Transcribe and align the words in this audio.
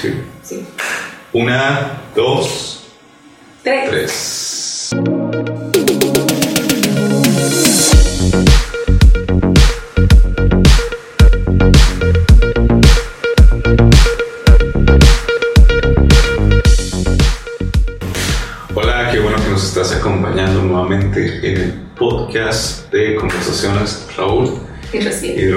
Sí. 0.00 0.14
Sí. 0.42 0.66
Una, 1.32 2.02
dos, 2.14 2.84
Tres. 3.62 3.90
tres. 3.90 5.67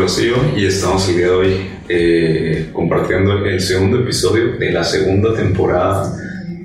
Rocío 0.02 0.34
y 0.58 0.66
estamos 0.66 1.08
el 1.10 1.18
día 1.18 1.26
de 1.28 1.32
hoy 1.32 1.70
eh, 1.88 2.70
compartiendo 2.74 3.34
el 3.46 3.62
segundo 3.62 4.00
episodio 4.00 4.54
de 4.58 4.72
la 4.72 4.84
segunda 4.84 5.32
temporada 5.36 6.12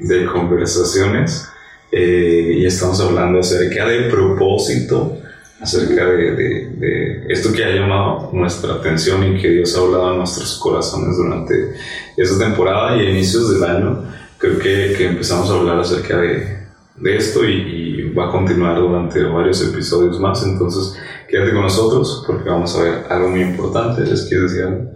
de 0.01 0.25
conversaciones 0.25 1.47
eh, 1.93 2.55
y 2.57 2.65
estamos 2.65 2.99
hablando 3.03 3.41
acerca 3.41 3.87
del 3.89 4.09
propósito, 4.09 5.19
acerca 5.61 6.07
de, 6.07 6.31
de- 6.35 6.67
de 6.79 7.27
esto 7.29 7.53
que 7.53 7.63
ha 7.63 7.75
llamado 7.75 8.31
nuestra 8.33 8.73
atención 8.77 9.23
y 9.37 9.39
que 9.43 9.51
Dios 9.51 9.77
ha 9.77 9.81
hablado 9.81 10.15
a 10.15 10.17
nuestros 10.17 10.57
corazones 10.59 11.19
durante 11.19 11.75
esta 12.17 12.39
temporada 12.43 12.97
y 12.97 13.07
a 13.07 13.11
inicios 13.11 13.53
del 13.53 13.65
año. 13.69 14.03
Creo 14.39 14.59
que, 14.59 14.95
que 14.97 15.09
empezamos 15.09 15.51
a 15.51 15.55
hablar 15.55 15.79
acerca 15.81 16.17
de, 16.23 16.66
de 16.99 17.17
esto 17.17 17.45
y, 17.45 17.53
y 17.53 18.13
va 18.15 18.29
a 18.29 18.33
continuar 18.33 18.79
durante 18.79 19.23
varios 19.25 19.63
episodios 19.69 20.19
más. 20.21 20.43
Entonces, 20.45 20.99
quédate 21.29 21.53
con 21.53 21.63
nosotros 21.63 22.25
porque 22.27 22.49
vamos 22.49 22.77
a 22.77 22.83
ver 22.83 23.05
algo 23.11 23.29
muy 23.31 23.43
importante. 23.43 24.03
¿Les 24.03 24.27
quieres 24.27 24.53
decir 24.53 24.67
algo? 24.67 24.91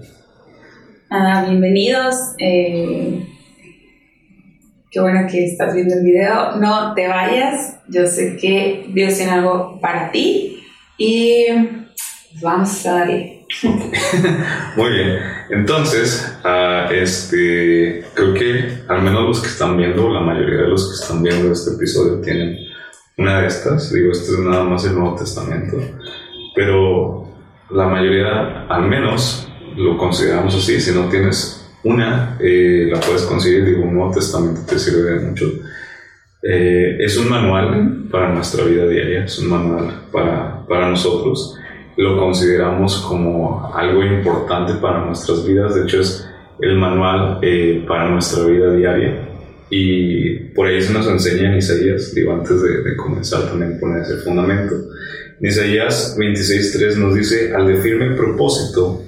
Ah, 1.11 1.45
bienvenidos. 1.49 2.15
eh, 2.39 3.27
qué 4.91 5.01
bueno 5.01 5.27
que 5.31 5.45
estás 5.45 5.75
viendo 5.75 5.95
el 5.95 6.05
video. 6.05 6.57
No 6.57 6.95
te 6.95 7.09
vayas. 7.09 7.81
Yo 7.89 8.07
sé 8.07 8.37
que 8.37 8.87
Dios 8.93 9.17
tiene 9.17 9.33
algo 9.33 9.79
para 9.81 10.11
ti. 10.11 10.63
Y 10.99 11.47
vamos 12.41 12.87
a 12.87 12.93
darle. 12.93 13.40
Muy 14.77 14.91
bien. 14.91 15.19
Entonces, 15.51 16.39
ah, 16.45 16.89
este, 16.91 18.05
creo 18.15 18.35
que 18.35 18.83
al 18.89 19.03
menos 19.03 19.27
los 19.27 19.41
que 19.41 19.49
están 19.49 19.77
viendo, 19.77 20.13
la 20.13 20.21
mayoría 20.21 20.63
de 20.63 20.69
los 20.69 20.89
que 20.89 21.03
están 21.03 21.23
viendo 21.23 21.53
este 21.53 21.75
episodio 21.75 22.21
tienen 22.21 22.57
una 23.17 23.41
de 23.41 23.49
estas. 23.49 23.93
Digo, 23.93 24.13
este 24.13 24.33
es 24.33 24.39
nada 24.39 24.65
más 24.65 24.85
el 24.85 24.95
Nuevo 24.95 25.17
Testamento. 25.17 25.77
Pero 26.55 27.29
la 27.71 27.87
mayoría, 27.87 28.67
al 28.69 28.89
menos, 28.89 29.49
lo 29.77 29.99
consideramos 29.99 30.55
así. 30.55 30.81
Si 30.81 30.93
no 30.93 31.09
tienes 31.09 31.69
una, 31.83 32.37
eh, 32.41 32.89
la 32.91 33.01
puedes 33.01 33.23
conseguir. 33.23 33.65
Digo, 33.65 33.83
un 33.83 33.95
Nuevo 33.95 34.13
Testamento 34.13 34.61
te 34.67 34.79
sirve 34.79 35.11
de 35.11 35.27
mucho. 35.27 35.47
Eh, 36.43 36.97
es 37.01 37.19
un 37.19 37.29
manual 37.29 38.05
para 38.11 38.33
nuestra 38.33 38.65
vida 38.65 38.87
diaria, 38.87 39.25
es 39.25 39.39
un 39.41 39.51
manual 39.51 40.07
para, 40.11 40.65
para 40.67 40.89
nosotros. 40.89 41.57
Lo 42.01 42.17
consideramos 42.17 43.05
como 43.07 43.71
algo 43.75 44.03
importante 44.03 44.73
para 44.81 45.05
nuestras 45.05 45.47
vidas. 45.47 45.75
De 45.75 45.83
hecho, 45.83 46.01
es 46.01 46.27
el 46.59 46.79
manual 46.79 47.41
eh, 47.43 47.85
para 47.87 48.09
nuestra 48.09 48.47
vida 48.47 48.73
diaria. 48.73 49.29
Y 49.69 50.31
por 50.55 50.67
ahí 50.67 50.81
se 50.81 50.95
nos 50.95 51.07
enseña 51.07 51.53
en 51.53 51.59
Isaías, 51.59 52.15
digo, 52.15 52.33
antes 52.33 52.63
de, 52.63 52.83
de 52.83 52.97
comenzar 52.97 53.51
también 53.51 53.79
poner 53.79 54.01
ese 54.01 54.17
fundamento. 54.17 54.75
En 55.41 55.47
Isaías 55.47 56.17
26.3 56.19 56.97
nos 56.97 57.15
dice, 57.15 57.55
al 57.55 57.67
de 57.67 57.77
firme 57.77 58.17
propósito 58.17 59.03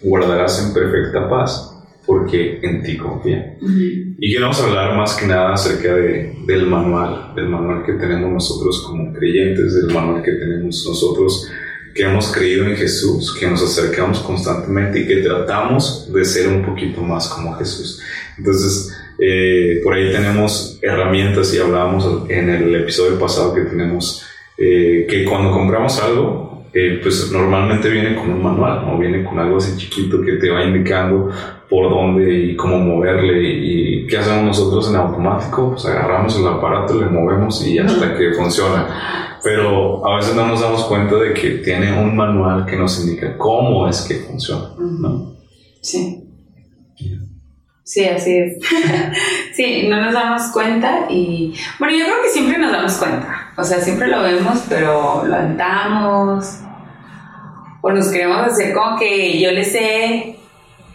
guardarás 0.00 0.64
en 0.64 0.72
perfecta 0.72 1.28
paz, 1.28 1.74
porque 2.06 2.60
en 2.62 2.84
ti 2.84 2.96
confía. 2.96 3.58
Y 3.60 4.32
queremos 4.32 4.62
hablar 4.62 4.96
más 4.96 5.16
que 5.16 5.26
nada 5.26 5.54
acerca 5.54 5.92
de, 5.96 6.36
del 6.46 6.66
manual, 6.66 7.34
del 7.34 7.48
manual 7.48 7.84
que 7.84 7.94
tenemos 7.94 8.32
nosotros 8.32 8.84
como 8.86 9.12
creyentes, 9.12 9.74
del 9.74 9.92
manual 9.92 10.22
que 10.22 10.32
tenemos 10.32 10.86
nosotros 10.88 11.50
que 11.98 12.04
hemos 12.04 12.30
creído 12.30 12.64
en 12.64 12.76
Jesús, 12.76 13.36
que 13.36 13.48
nos 13.48 13.60
acercamos 13.60 14.20
constantemente 14.20 15.00
y 15.00 15.06
que 15.08 15.16
tratamos 15.16 16.08
de 16.12 16.24
ser 16.24 16.46
un 16.46 16.64
poquito 16.64 17.02
más 17.02 17.26
como 17.28 17.56
Jesús. 17.56 18.00
Entonces, 18.38 18.96
eh, 19.18 19.80
por 19.82 19.94
ahí 19.94 20.12
tenemos 20.12 20.78
herramientas 20.80 21.52
y 21.52 21.58
hablábamos 21.58 22.30
en 22.30 22.50
el 22.50 22.72
episodio 22.76 23.18
pasado 23.18 23.52
que 23.52 23.62
tenemos 23.62 24.24
eh, 24.56 25.08
que 25.10 25.24
cuando 25.24 25.50
compramos 25.50 26.00
algo, 26.00 26.47
eh, 26.72 27.00
pues 27.02 27.30
normalmente 27.32 27.88
viene 27.88 28.14
con 28.14 28.30
un 28.30 28.42
manual, 28.42 28.84
¿no? 28.86 28.98
Viene 28.98 29.24
con 29.24 29.38
algo 29.38 29.56
así 29.56 29.76
chiquito 29.76 30.20
que 30.20 30.32
te 30.32 30.50
va 30.50 30.64
indicando 30.64 31.30
por 31.68 31.90
dónde 31.90 32.32
y 32.32 32.56
cómo 32.56 32.78
moverle 32.78 33.42
y 33.42 34.06
qué 34.06 34.18
hacemos 34.18 34.44
nosotros 34.44 34.88
en 34.90 34.96
automático, 34.96 35.70
pues 35.70 35.84
agarramos 35.86 36.38
el 36.38 36.46
aparato, 36.46 36.98
le 36.98 37.06
movemos 37.06 37.66
y 37.66 37.78
hasta 37.78 38.16
que 38.16 38.32
funciona. 38.32 39.38
Pero 39.42 40.06
a 40.06 40.16
veces 40.16 40.34
no 40.34 40.46
nos 40.46 40.60
damos 40.60 40.84
cuenta 40.84 41.16
de 41.16 41.32
que 41.32 41.50
tiene 41.58 41.92
un 41.98 42.16
manual 42.16 42.66
que 42.66 42.76
nos 42.76 43.00
indica 43.00 43.36
cómo 43.36 43.88
es 43.88 44.02
que 44.02 44.14
funciona, 44.16 44.70
¿no? 44.78 45.36
Sí. 45.80 46.24
Sí, 47.88 48.04
así 48.04 48.36
es. 48.36 48.58
sí, 49.54 49.86
no 49.88 50.02
nos 50.02 50.12
damos 50.12 50.42
cuenta 50.52 51.06
y 51.08 51.54
bueno, 51.78 51.96
yo 51.96 52.04
creo 52.04 52.22
que 52.22 52.28
siempre 52.28 52.58
nos 52.58 52.70
damos 52.70 52.92
cuenta. 52.98 53.37
O 53.58 53.64
sea, 53.64 53.80
siempre 53.80 54.06
lo 54.06 54.22
vemos, 54.22 54.62
pero 54.68 55.24
lo 55.26 55.34
aventamos 55.34 56.60
o 57.80 57.90
nos 57.90 58.08
queremos 58.08 58.38
hacer 58.38 58.72
como 58.72 58.96
que 58.96 59.40
yo 59.40 59.50
le 59.50 59.64
sé, 59.64 60.38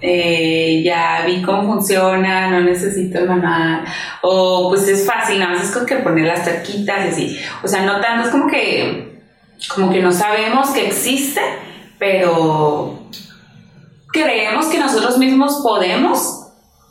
eh, 0.01 0.81
ya 0.83 1.23
vi 1.25 1.41
cómo 1.41 1.73
funciona, 1.73 2.49
no 2.49 2.61
necesito 2.61 3.19
el 3.19 3.27
manual, 3.27 3.83
o 4.21 4.69
pues 4.69 4.87
es 4.87 5.05
fácil, 5.05 5.39
nada 5.39 5.53
más 5.53 5.63
es 5.63 5.71
como 5.71 5.85
que 5.85 5.97
poner 5.97 6.25
las 6.25 6.45
cerquitas 6.45 7.05
y 7.05 7.09
así. 7.09 7.39
O 7.63 7.67
sea, 7.67 7.83
no 7.83 7.99
tanto, 7.99 8.27
es 8.27 8.31
como 8.31 8.47
que, 8.47 9.21
como 9.75 9.91
que 9.91 10.01
no 10.01 10.13
sabemos 10.13 10.69
que 10.69 10.87
existe, 10.87 11.41
pero 11.99 13.09
creemos 14.11 14.67
que 14.67 14.79
nosotros 14.79 15.17
mismos 15.17 15.59
podemos. 15.61 16.42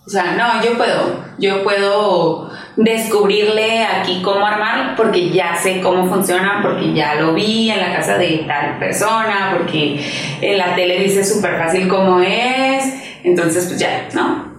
O 0.05 0.11
sea, 0.11 0.35
no, 0.37 0.65
yo 0.65 0.77
puedo, 0.77 1.25
yo 1.39 1.63
puedo 1.63 2.51
descubrirle 2.77 3.85
aquí 3.85 4.21
cómo 4.23 4.45
armar 4.45 4.97
porque 4.97 5.31
ya 5.31 5.55
sé 5.55 5.81
cómo 5.81 6.09
funciona, 6.09 6.61
porque 6.61 6.93
ya 6.93 7.21
lo 7.21 7.35
vi 7.35 7.71
en 7.71 7.79
la 7.79 7.95
casa 7.95 8.19
de 8.19 8.45
tal 8.49 8.79
persona, 8.81 9.55
porque 9.57 10.05
en 10.41 10.59
la 10.59 10.75
tele 10.75 10.99
dice 11.05 11.25
súper 11.25 11.57
fácil 11.57 11.87
cómo 11.87 12.21
es, 12.21 12.85
entonces 13.23 13.67
pues 13.67 13.79
ya, 13.79 14.09
¿no? 14.15 14.53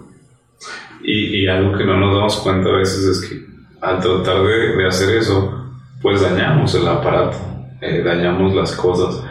Y, 1.03 1.43
y 1.43 1.47
algo 1.47 1.77
que 1.77 1.83
no 1.83 1.97
nos 1.97 2.15
damos 2.15 2.37
cuenta 2.37 2.69
a 2.69 2.77
veces 2.77 3.03
es 3.03 3.29
que 3.29 3.45
al 3.81 3.99
tratar 3.99 4.43
de, 4.43 4.77
de 4.77 4.87
hacer 4.87 5.17
eso, 5.17 5.73
pues 6.01 6.21
dañamos 6.21 6.73
el 6.75 6.87
aparato, 6.87 7.37
eh, 7.81 8.01
dañamos 8.01 8.55
las 8.55 8.71
cosas 8.73 9.21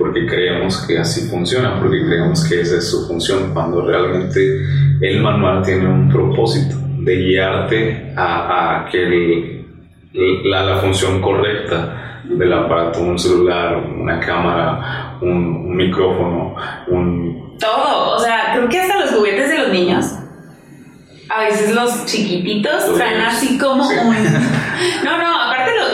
porque 0.00 0.26
creemos 0.26 0.78
que 0.86 0.98
así 0.98 1.28
funciona, 1.28 1.78
porque 1.78 2.02
creemos 2.02 2.42
que 2.48 2.62
esa 2.62 2.78
es 2.78 2.90
su 2.90 3.06
función, 3.06 3.52
cuando 3.52 3.82
realmente 3.86 4.40
el 5.00 5.20
manual 5.22 5.62
tiene 5.62 5.86
un 5.88 6.08
propósito 6.08 6.76
de 6.98 7.16
guiarte 7.16 8.12
a, 8.16 8.80
a 8.82 8.90
que 8.90 9.02
el- 9.02 9.56
la, 10.50 10.62
la 10.64 10.76
función 10.78 11.20
correcta 11.20 12.22
del 12.24 12.52
aparato, 12.52 13.00
un 13.00 13.18
celular, 13.18 13.76
una 13.76 14.18
cámara, 14.20 15.16
un, 15.22 15.28
un 15.68 15.76
micrófono, 15.76 16.54
un... 16.88 17.56
Todo, 17.58 18.16
o 18.16 18.18
sea, 18.18 18.52
creo 18.54 18.68
que 18.68 18.80
hasta 18.80 18.98
los 19.00 19.10
juguetes 19.10 19.48
de 19.50 19.58
los 19.58 19.68
niños. 19.70 20.06
A 21.28 21.44
veces 21.44 21.74
los 21.74 22.06
chiquititos 22.06 22.92
traen 22.96 23.20
así 23.20 23.56
como 23.58 23.84
Sí. 23.84 23.94
un... 24.04 24.14
No, 25.04 25.16
no, 25.18 25.39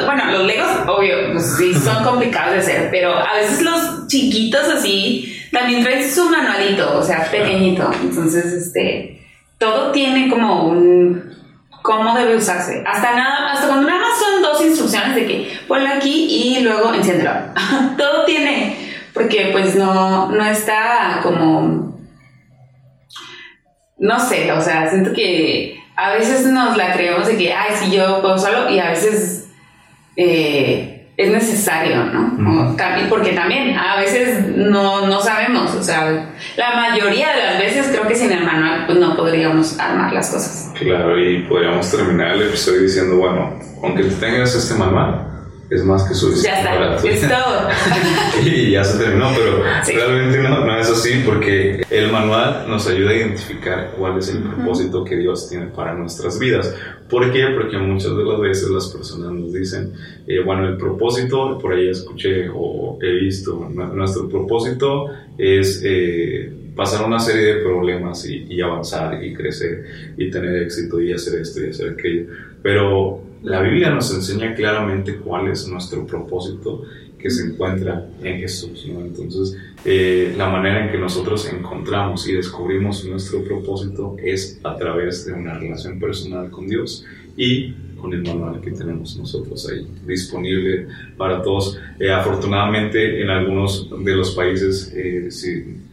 bueno, 0.06 0.30
los 0.30 0.44
legos, 0.44 0.70
obvio, 0.86 1.32
pues 1.32 1.56
sí 1.56 1.74
son 1.74 2.02
complicados 2.04 2.54
de 2.54 2.58
hacer, 2.60 2.88
pero 2.90 3.14
a 3.14 3.34
veces 3.34 3.62
los 3.62 4.06
chiquitos 4.06 4.68
así 4.68 5.36
también 5.52 5.82
traen 5.82 6.10
su 6.10 6.28
manualito, 6.30 6.98
o 6.98 7.02
sea, 7.02 7.30
pequeñito. 7.30 7.90
Entonces, 8.02 8.46
este, 8.46 9.22
todo 9.58 9.92
tiene 9.92 10.28
como 10.28 10.68
un 10.68 11.36
cómo 11.82 12.16
debe 12.16 12.36
usarse. 12.36 12.82
Hasta 12.86 13.14
nada, 13.14 13.52
hasta 13.52 13.68
cuando 13.68 13.88
nada 13.88 14.00
más 14.00 14.18
son 14.18 14.42
dos 14.42 14.60
instrucciones 14.64 15.14
de 15.14 15.26
que 15.26 15.58
ponlo 15.68 15.88
aquí 15.88 16.26
y 16.30 16.60
luego 16.62 16.92
enciéndelo. 16.94 17.30
todo 17.98 18.24
tiene, 18.24 18.76
porque 19.12 19.50
pues 19.52 19.76
no, 19.76 20.30
no 20.30 20.44
está 20.46 21.20
como 21.22 21.86
no 23.98 24.20
sé, 24.20 24.52
o 24.52 24.60
sea, 24.60 24.88
siento 24.88 25.12
que 25.12 25.80
a 25.96 26.10
veces 26.10 26.46
nos 26.46 26.76
la 26.76 26.92
creemos 26.92 27.26
de 27.26 27.36
que, 27.36 27.52
ay, 27.52 27.74
sí, 27.74 27.90
yo 27.90 28.20
puedo 28.20 28.38
solo, 28.38 28.68
y 28.70 28.78
a 28.78 28.90
veces 28.90 29.45
eh, 30.16 30.92
es 31.16 31.30
necesario, 31.30 32.04
¿no? 32.04 32.70
O 32.72 32.76
también- 32.76 33.08
porque 33.08 33.32
también 33.32 33.74
a 33.76 33.96
veces 33.96 34.48
no, 34.48 35.06
no 35.06 35.20
sabemos, 35.22 35.74
o 35.74 35.82
sea, 35.82 36.28
la 36.56 36.74
mayoría 36.74 37.28
de 37.34 37.42
las 37.42 37.58
veces 37.58 37.88
creo 37.90 38.06
que 38.06 38.14
sin 38.14 38.32
el 38.32 38.44
manual 38.44 38.84
pues, 38.86 38.98
no 38.98 39.16
podríamos 39.16 39.78
armar 39.80 40.12
las 40.12 40.30
cosas. 40.30 40.70
Claro, 40.78 41.18
y 41.18 41.42
podríamos 41.44 41.90
terminar 41.90 42.32
el 42.32 42.42
episodio 42.42 42.82
diciendo, 42.82 43.16
bueno, 43.16 43.58
aunque 43.82 44.02
tú 44.04 44.14
tengas 44.16 44.54
este 44.54 44.74
manual, 44.74 45.35
es 45.70 45.84
más 45.84 46.04
que 46.04 46.14
suficiente. 46.14 46.60
Ya 46.62 46.94
está, 46.94 47.08
es 47.08 47.20
todo. 47.22 47.68
y 48.44 48.70
ya 48.70 48.84
se 48.84 49.02
terminó, 49.02 49.30
pero 49.34 49.62
realmente 49.86 50.38
no, 50.38 50.64
no 50.64 50.78
es 50.78 50.88
así 50.88 51.22
porque 51.24 51.82
el 51.90 52.12
manual 52.12 52.66
nos 52.68 52.86
ayuda 52.86 53.10
a 53.10 53.14
identificar 53.14 53.92
cuál 53.98 54.18
es 54.18 54.28
el 54.28 54.42
propósito 54.42 55.04
que 55.04 55.16
Dios 55.16 55.48
tiene 55.48 55.66
para 55.66 55.94
nuestras 55.94 56.38
vidas. 56.38 56.74
¿Por 57.08 57.32
qué? 57.32 57.46
Porque 57.54 57.78
muchas 57.78 58.16
de 58.16 58.24
las 58.24 58.40
veces 58.40 58.70
las 58.70 58.88
personas 58.88 59.32
nos 59.32 59.52
dicen, 59.52 59.92
eh, 60.26 60.40
bueno, 60.44 60.68
el 60.68 60.76
propósito, 60.76 61.58
por 61.58 61.74
ahí 61.74 61.88
escuché 61.88 62.48
o 62.54 62.98
he 63.02 63.12
visto, 63.12 63.68
nuestro 63.68 64.28
propósito 64.28 65.10
es... 65.38 65.82
Eh, 65.84 66.62
pasar 66.76 67.06
una 67.06 67.18
serie 67.18 67.54
de 67.54 67.62
problemas 67.62 68.28
y, 68.28 68.46
y, 68.50 68.60
avanzar 68.60 69.24
y 69.24 69.32
crecer 69.32 69.86
y 70.18 70.30
tener 70.30 70.62
éxito 70.62 71.00
y 71.00 71.10
hacer 71.10 71.40
esto 71.40 71.64
y 71.64 71.70
hacer 71.70 71.94
aquello. 71.94 72.26
Pero 72.62 73.22
la 73.46 73.62
Biblia 73.62 73.90
nos 73.90 74.12
enseña 74.12 74.54
claramente 74.56 75.18
cuál 75.18 75.46
es 75.46 75.68
nuestro 75.68 76.04
propósito 76.04 76.82
que 77.16 77.30
se 77.30 77.46
encuentra 77.46 78.04
en 78.20 78.40
Jesús. 78.40 78.84
Entonces, 78.88 79.56
eh, 79.84 80.34
la 80.36 80.48
manera 80.48 80.84
en 80.84 80.90
que 80.90 80.98
nosotros 80.98 81.48
encontramos 81.52 82.28
y 82.28 82.32
descubrimos 82.32 83.04
nuestro 83.04 83.44
propósito 83.44 84.16
es 84.20 84.58
a 84.64 84.76
través 84.76 85.26
de 85.26 85.32
una 85.32 85.54
relación 85.54 86.00
personal 86.00 86.50
con 86.50 86.66
Dios 86.66 87.04
y 87.36 87.70
con 88.00 88.12
el 88.12 88.24
manual 88.24 88.60
que 88.60 88.72
tenemos 88.72 89.16
nosotros 89.16 89.68
ahí 89.70 89.86
disponible 90.04 90.88
para 91.16 91.40
todos. 91.40 91.78
Eh, 92.00 92.10
afortunadamente, 92.10 93.22
en 93.22 93.30
algunos 93.30 93.88
de 94.04 94.16
los 94.16 94.34
países, 94.34 94.92
eh, 94.92 95.28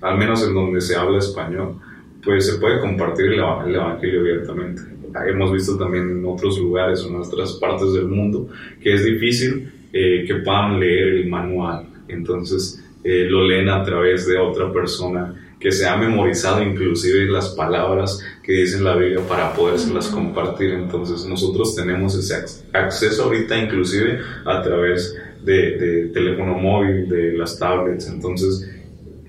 al 0.01 0.17
menos 0.17 0.43
en 0.47 0.55
donde 0.55 0.81
se 0.81 0.95
habla 0.95 1.19
español, 1.19 1.75
pues 2.23 2.47
se 2.47 2.57
puede 2.57 2.79
compartir 2.79 3.27
el, 3.27 3.33
el 3.33 3.75
Evangelio 3.75 4.21
abiertamente 4.21 4.92
hemos 5.27 5.51
visto 5.51 5.77
también 5.77 6.09
en 6.09 6.25
otros 6.25 6.57
lugares 6.59 7.03
o 7.03 7.09
en 7.09 7.15
otras 7.15 7.53
partes 7.53 7.93
del 7.93 8.07
mundo 8.07 8.49
que 8.81 8.93
es 8.93 9.05
difícil 9.05 9.71
eh, 9.91 10.25
que 10.27 10.35
puedan 10.35 10.79
leer 10.79 11.07
el 11.09 11.27
manual. 11.27 11.87
Entonces 12.07 12.83
eh, 13.03 13.25
lo 13.29 13.47
leen 13.47 13.69
a 13.69 13.83
través 13.83 14.27
de 14.27 14.37
otra 14.37 14.71
persona 14.71 15.35
que 15.59 15.71
se 15.71 15.87
ha 15.87 15.95
memorizado 15.95 16.61
inclusive 16.61 17.25
las 17.25 17.49
palabras 17.49 18.21
que 18.43 18.53
dicen 18.53 18.83
la 18.83 18.95
Biblia 18.95 19.21
para 19.27 19.53
podérselas 19.53 20.07
compartir. 20.09 20.71
Entonces 20.71 21.25
nosotros 21.25 21.75
tenemos 21.75 22.15
ese 22.15 22.35
acceso 22.73 23.23
ahorita 23.23 23.57
inclusive 23.57 24.19
a 24.45 24.61
través 24.61 25.17
de, 25.43 25.77
de 25.77 26.05
teléfono 26.07 26.57
móvil, 26.57 27.07
de 27.07 27.33
las 27.33 27.57
tablets. 27.57 28.07
Entonces 28.09 28.69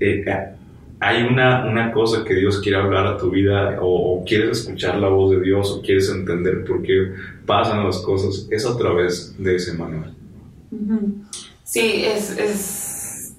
eh, 0.01 0.25
hay 1.05 1.23
una, 1.23 1.67
una 1.67 1.93
cosa 1.93 2.25
que 2.25 2.35
Dios 2.35 2.61
quiere 2.61 2.79
hablar 2.79 3.07
a 3.07 3.19
tu 3.19 3.31
vida 3.31 3.77
o, 3.81 4.25
quieres 4.27 4.61
escuchar 4.61 4.97
la 4.97 5.09
voz 5.09 5.33
de 5.33 5.41
Dios 5.41 5.71
o 5.71 5.83
quieres 5.83 6.09
entender 6.09 6.65
por 6.65 6.83
qué 6.83 7.13
pasan 7.45 7.85
las 7.85 7.99
cosas, 7.99 8.49
es 8.51 8.65
a 8.65 8.77
través 8.77 9.37
de 9.43 9.57
ese 9.57 9.75
manual. 9.75 10.15
Sí, 11.63 12.07
es, 12.07 12.39
es... 12.39 13.37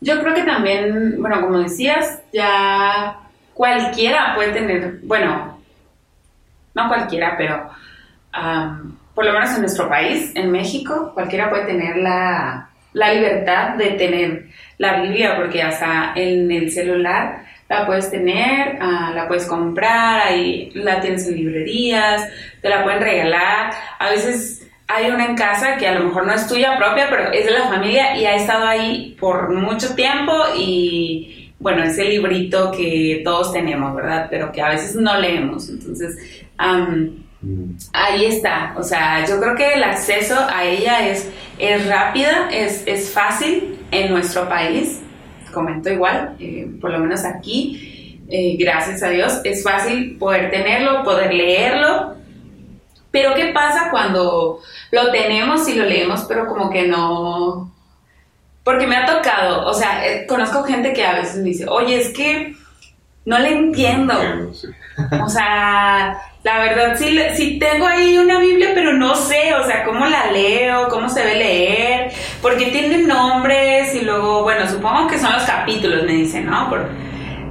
Yo 0.00 0.20
creo 0.20 0.34
que 0.34 0.42
también, 0.42 1.16
bueno, 1.18 1.40
como 1.40 1.60
decías, 1.60 2.20
ya 2.34 3.18
cualquiera 3.54 4.34
puede 4.34 4.52
tener, 4.52 5.00
bueno, 5.02 5.58
no 6.74 6.88
cualquiera, 6.88 7.34
pero 7.38 7.70
por 9.14 9.24
lo 9.24 9.32
menos 9.32 9.54
en 9.54 9.62
nuestro 9.62 9.88
país, 9.88 10.32
en 10.34 10.52
México, 10.52 11.12
cualquiera 11.14 11.48
puede 11.48 11.64
tener 11.64 11.96
la, 11.96 12.68
la 12.92 13.14
libertad 13.14 13.76
de 13.76 13.92
tener 13.92 14.45
la 14.78 15.00
Biblia, 15.00 15.36
porque 15.36 15.62
hasta 15.62 16.12
en 16.14 16.50
el 16.50 16.70
celular 16.70 17.44
la 17.68 17.86
puedes 17.86 18.10
tener, 18.10 18.78
ah, 18.80 19.12
la 19.14 19.26
puedes 19.26 19.46
comprar, 19.46 20.28
ahí 20.28 20.70
la 20.74 21.00
tienes 21.00 21.26
en 21.26 21.36
librerías, 21.36 22.28
te 22.62 22.68
la 22.68 22.84
pueden 22.84 23.00
regalar. 23.00 23.72
A 23.98 24.10
veces 24.10 24.68
hay 24.86 25.10
una 25.10 25.24
en 25.26 25.36
casa 25.36 25.76
que 25.76 25.88
a 25.88 25.94
lo 25.94 26.04
mejor 26.04 26.26
no 26.26 26.32
es 26.32 26.46
tuya 26.46 26.76
propia, 26.76 27.08
pero 27.10 27.32
es 27.32 27.44
de 27.44 27.50
la 27.50 27.68
familia 27.68 28.16
y 28.16 28.24
ha 28.24 28.36
estado 28.36 28.66
ahí 28.66 29.16
por 29.18 29.52
mucho 29.52 29.94
tiempo 29.94 30.32
y 30.56 31.52
bueno, 31.58 31.82
ese 31.82 32.04
librito 32.04 32.70
que 32.70 33.22
todos 33.24 33.52
tenemos, 33.52 33.94
¿verdad? 33.96 34.28
Pero 34.30 34.52
que 34.52 34.62
a 34.62 34.68
veces 34.68 34.94
no 34.94 35.18
leemos. 35.18 35.68
Entonces, 35.68 36.44
ahí 37.92 38.24
está. 38.26 38.74
O 38.76 38.82
sea, 38.84 39.26
yo 39.26 39.40
creo 39.40 39.56
que 39.56 39.74
el 39.74 39.82
acceso 39.82 40.36
a 40.48 40.64
ella 40.64 41.08
es, 41.08 41.28
es 41.58 41.88
rápida, 41.88 42.48
es, 42.52 42.84
es 42.86 43.10
fácil 43.10 43.75
en 43.90 44.10
nuestro 44.10 44.48
país. 44.48 45.00
Comento 45.52 45.90
igual, 45.90 46.36
eh, 46.38 46.68
por 46.80 46.90
lo 46.90 46.98
menos 46.98 47.24
aquí, 47.24 48.20
eh, 48.28 48.56
gracias 48.58 49.02
a 49.02 49.08
Dios, 49.08 49.40
es 49.44 49.62
fácil 49.62 50.18
poder 50.18 50.50
tenerlo, 50.50 51.02
poder 51.04 51.32
leerlo. 51.32 52.14
Pero 53.10 53.34
¿qué 53.34 53.46
pasa 53.54 53.88
cuando 53.90 54.60
lo 54.90 55.10
tenemos 55.10 55.66
y 55.68 55.74
lo 55.74 55.84
leemos, 55.84 56.24
pero 56.24 56.46
como 56.46 56.68
que 56.70 56.86
no... 56.86 57.72
Porque 58.62 58.86
me 58.86 58.96
ha 58.96 59.06
tocado, 59.06 59.64
o 59.66 59.72
sea, 59.72 60.06
eh, 60.06 60.26
conozco 60.26 60.64
gente 60.64 60.92
que 60.92 61.04
a 61.04 61.14
veces 61.14 61.36
me 61.36 61.50
dice, 61.50 61.66
oye, 61.68 62.00
es 62.00 62.08
que 62.12 62.56
no 63.24 63.38
le 63.38 63.52
entiendo. 63.52 64.14
O 65.22 65.28
sea, 65.28 66.18
la 66.42 66.58
verdad 66.58 66.96
sí, 66.96 67.18
sí 67.34 67.58
tengo 67.58 67.86
ahí 67.86 68.18
una 68.18 68.38
Biblia, 68.38 68.70
pero 68.74 68.92
no 68.92 69.14
sé, 69.14 69.54
o 69.54 69.64
sea, 69.64 69.84
cómo 69.84 70.06
la 70.06 70.30
leo, 70.30 70.88
cómo 70.88 71.08
se 71.08 71.24
ve 71.24 71.36
leer, 71.36 72.12
porque 72.40 72.66
tiene 72.66 72.98
nombres 72.98 73.94
y 73.94 74.02
luego, 74.02 74.42
bueno, 74.42 74.68
supongo 74.68 75.08
que 75.08 75.18
son 75.18 75.32
los 75.32 75.42
capítulos, 75.44 76.04
me 76.04 76.12
dicen, 76.12 76.46
¿no? 76.46 76.70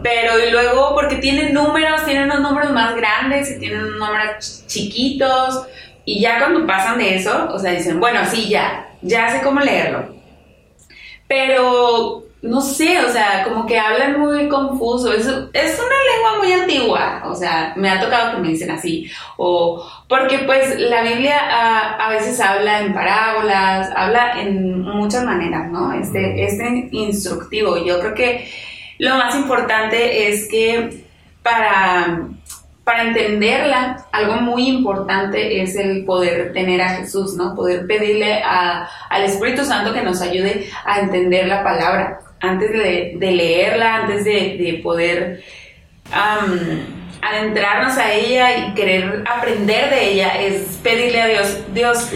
pero 0.02 0.38
y 0.38 0.52
luego 0.52 0.94
porque 0.94 1.16
tienen 1.16 1.52
números, 1.52 2.06
tienen 2.06 2.26
unos 2.26 2.42
números 2.42 2.72
más 2.72 2.96
grandes 2.96 3.50
y 3.50 3.60
tienen 3.60 3.80
unos 3.80 4.08
números 4.08 4.64
chiquitos, 4.68 5.66
y 6.06 6.22
ya 6.22 6.38
cuando 6.38 6.68
pasan 6.68 7.00
de 7.00 7.16
eso, 7.16 7.50
o 7.52 7.58
sea, 7.58 7.72
dicen, 7.72 8.00
bueno, 8.00 8.20
sí, 8.30 8.48
ya, 8.48 8.88
ya 9.02 9.30
sé 9.30 9.42
cómo 9.42 9.60
leerlo. 9.62 10.16
Pero 11.28 12.25
no 12.46 12.62
sé, 12.62 13.04
o 13.04 13.12
sea, 13.12 13.44
como 13.44 13.66
que 13.66 13.78
hablan 13.78 14.20
muy 14.20 14.48
confuso. 14.48 15.12
Es, 15.12 15.26
es 15.26 15.80
una 15.80 15.98
lengua 16.14 16.38
muy 16.40 16.52
antigua, 16.54 17.24
o 17.26 17.36
sea, 17.36 17.74
me 17.76 17.90
ha 17.90 18.00
tocado 18.00 18.36
que 18.36 18.42
me 18.42 18.50
dicen 18.50 18.72
así. 18.72 19.10
O 19.38 19.86
porque 20.08 20.40
pues 20.40 20.80
la 20.80 21.02
Biblia 21.02 21.38
a, 22.00 22.10
veces 22.10 22.40
habla 22.40 22.82
en 22.82 22.94
parábolas, 22.94 23.90
habla 23.96 24.40
en 24.40 24.82
muchas 24.82 25.24
maneras, 25.24 25.70
¿no? 25.72 25.92
Este, 25.94 26.44
este 26.46 26.88
instructivo. 26.92 27.84
Yo 27.84 28.00
creo 28.00 28.14
que 28.14 28.50
lo 29.00 29.16
más 29.18 29.36
importante 29.36 30.30
es 30.30 30.48
que 30.48 31.04
para 31.42 32.28
para 32.86 33.02
entenderla, 33.02 34.06
algo 34.12 34.36
muy 34.36 34.68
importante 34.68 35.64
es 35.64 35.76
el 35.76 36.06
poder 36.06 36.54
tener 36.54 36.80
a 36.84 36.90
Jesús, 36.90 37.36
¿no? 37.36 37.56
Poder 37.56 37.88
pedirle 37.88 38.44
al 38.44 39.24
Espíritu 39.24 39.66
Santo 39.66 39.92
que 39.92 40.04
nos 40.04 40.22
ayude 40.22 40.70
a 40.86 41.00
entender 41.00 41.48
la 41.48 41.64
palabra 41.64 42.20
antes 42.50 42.72
de, 42.72 43.32
leerla, 43.32 43.96
antes 43.96 44.24
de, 44.24 44.80
poder 44.84 45.44
adentrarnos 47.22 47.98
a 47.98 48.14
ella 48.14 48.58
y 48.58 48.74
querer 48.74 49.24
aprender 49.28 49.90
de 49.90 50.12
ella, 50.12 50.42
es 50.42 50.80
pedirle 50.84 51.22
a 51.22 51.28
Dios, 51.28 51.60
Dios, 51.74 52.12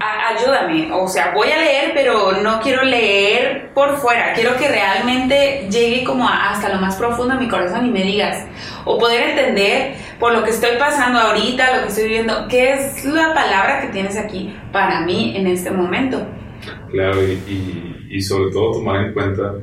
ayúdame, 0.00 0.92
o 0.92 1.08
sea, 1.08 1.32
voy 1.34 1.50
a 1.50 1.58
leer, 1.58 1.92
pero 1.94 2.32
no 2.42 2.60
quiero 2.60 2.82
leer 2.82 3.70
por 3.74 3.96
fuera, 3.98 4.32
quiero 4.32 4.56
que 4.56 4.68
realmente 4.68 5.68
llegue 5.70 6.04
como 6.04 6.28
hasta 6.28 6.68
lo 6.68 6.80
más 6.80 6.96
profundo 6.96 7.34
de 7.34 7.40
mi 7.40 7.48
corazón 7.48 7.86
y 7.86 7.90
me 7.90 8.02
digas, 8.02 8.44
o 8.84 8.98
poder 8.98 9.30
entender 9.30 9.94
por 10.18 10.32
lo 10.32 10.44
que 10.44 10.50
estoy 10.50 10.76
pasando 10.78 11.18
ahorita, 11.18 11.76
lo 11.76 11.82
que 11.82 11.88
estoy 11.88 12.04
viviendo, 12.04 12.46
qué 12.48 12.72
es 12.72 13.04
la 13.04 13.34
palabra 13.34 13.80
que 13.80 13.88
tienes 13.88 14.16
aquí 14.16 14.54
para 14.72 15.00
mí 15.00 15.34
en 15.36 15.46
este 15.46 15.70
momento. 15.70 16.26
Claro, 16.90 17.22
y 17.22 17.32
y 17.32 17.93
sobre 18.22 18.52
todo 18.52 18.72
tomar 18.72 19.06
en 19.06 19.12
cuenta 19.12 19.54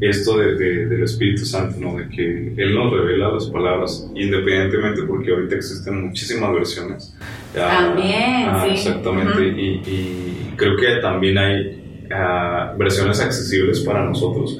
esto 0.00 0.36
de, 0.36 0.56
del 0.56 1.02
Espíritu 1.04 1.44
Santo, 1.44 1.78
¿no? 1.78 1.96
de 1.96 2.08
que 2.08 2.54
Él 2.56 2.74
nos 2.74 2.92
revela 2.92 3.30
las 3.30 3.46
palabras, 3.46 4.10
independientemente 4.14 5.02
porque 5.02 5.30
ahorita 5.30 5.54
existen 5.54 6.06
muchísimas 6.06 6.52
versiones. 6.52 7.16
También, 7.54 8.48
ah, 8.48 8.64
sí. 8.64 8.72
Exactamente, 8.72 9.46
y, 9.46 10.52
creo 10.56 10.76
que 10.76 11.00
también 11.00 11.38
hay 11.38 12.06
ah, 12.12 12.74
versiones 12.76 13.20
accesibles 13.20 13.80
para 13.80 14.04
nosotros 14.04 14.58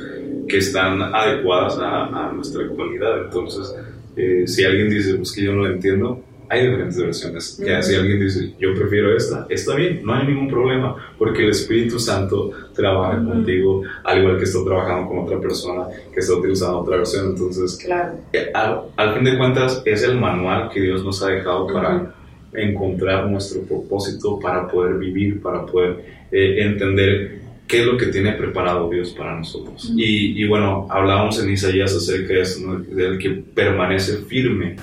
que 0.49 0.59
están 0.59 1.03
adecuadas 1.03 1.77
a, 1.81 2.31
nuestra 2.33 2.63
actualidad. 2.63 3.25
Entonces, 3.25 3.75
eh, 4.17 4.45
si 4.47 4.65
alguien 4.65 4.91
dice, 4.91 5.15
pues 5.15 5.33
que 5.33 5.43
yo 5.43 5.53
no 5.53 5.63
lo 5.65 5.73
entiendo, 5.73 6.23
hay 6.53 6.67
diferentes 6.67 6.99
versiones. 6.99 7.63
Que 7.65 7.83
si 7.83 7.95
alguien 7.95 8.21
dice, 8.21 8.53
yo 8.59 8.75
prefiero 8.75 9.17
esta, 9.17 9.47
está 9.49 9.75
bien, 9.75 10.03
no 10.05 10.15
hay 10.15 10.27
ningún 10.27 10.49
problema, 10.49 10.95
porque 11.17 11.45
el 11.45 11.51
Espíritu 11.51 11.99
Santo 11.99 12.51
trabaja 12.75 13.25
contigo, 13.25 13.83
al 14.05 14.19
igual 14.19 14.37
que 14.37 14.45
está 14.45 14.63
trabajando 14.63 15.09
con 15.09 15.21
otra 15.21 15.41
persona 15.41 15.87
que 16.13 16.21
está 16.21 16.35
utilizando 16.35 16.81
otra 16.81 16.99
versión. 16.99 17.31
Entonces, 17.31 17.83
claro. 17.83 18.19
Eh, 18.35 18.53
al, 18.53 19.15
fin 19.15 19.25
de 19.25 19.39
cuentas, 19.39 19.83
es 19.87 20.03
el 20.03 20.19
manual 20.19 20.69
que 20.69 20.83
Dios 20.83 21.03
nos 21.03 21.23
ha 21.23 21.29
dejado 21.29 21.69
para 21.69 22.15
encontrar 22.53 23.31
nuestro 23.31 23.63
propósito, 23.63 24.39
para 24.39 24.69
poder 24.69 24.99
vivir, 24.99 25.41
para 25.41 25.65
poder 25.65 26.05
eh, 26.31 26.67
entender 26.67 27.42
qué 27.67 27.81
es 27.81 27.87
lo 27.87 27.97
que 27.97 28.07
tiene 28.07 28.33
preparado 28.33 28.91
Dios 28.91 29.11
para 29.11 29.37
nosotros. 29.37 29.93
y, 29.97 30.47
bueno, 30.47 30.87
hablábamos 30.91 31.43
en 31.43 31.51
Isaías 31.51 31.95
acerca 31.95 32.35
de 32.35 32.41
eso, 32.43 32.79
del 32.79 33.19
que 33.19 33.31
permanece 33.31 34.19
firme, 34.29 34.77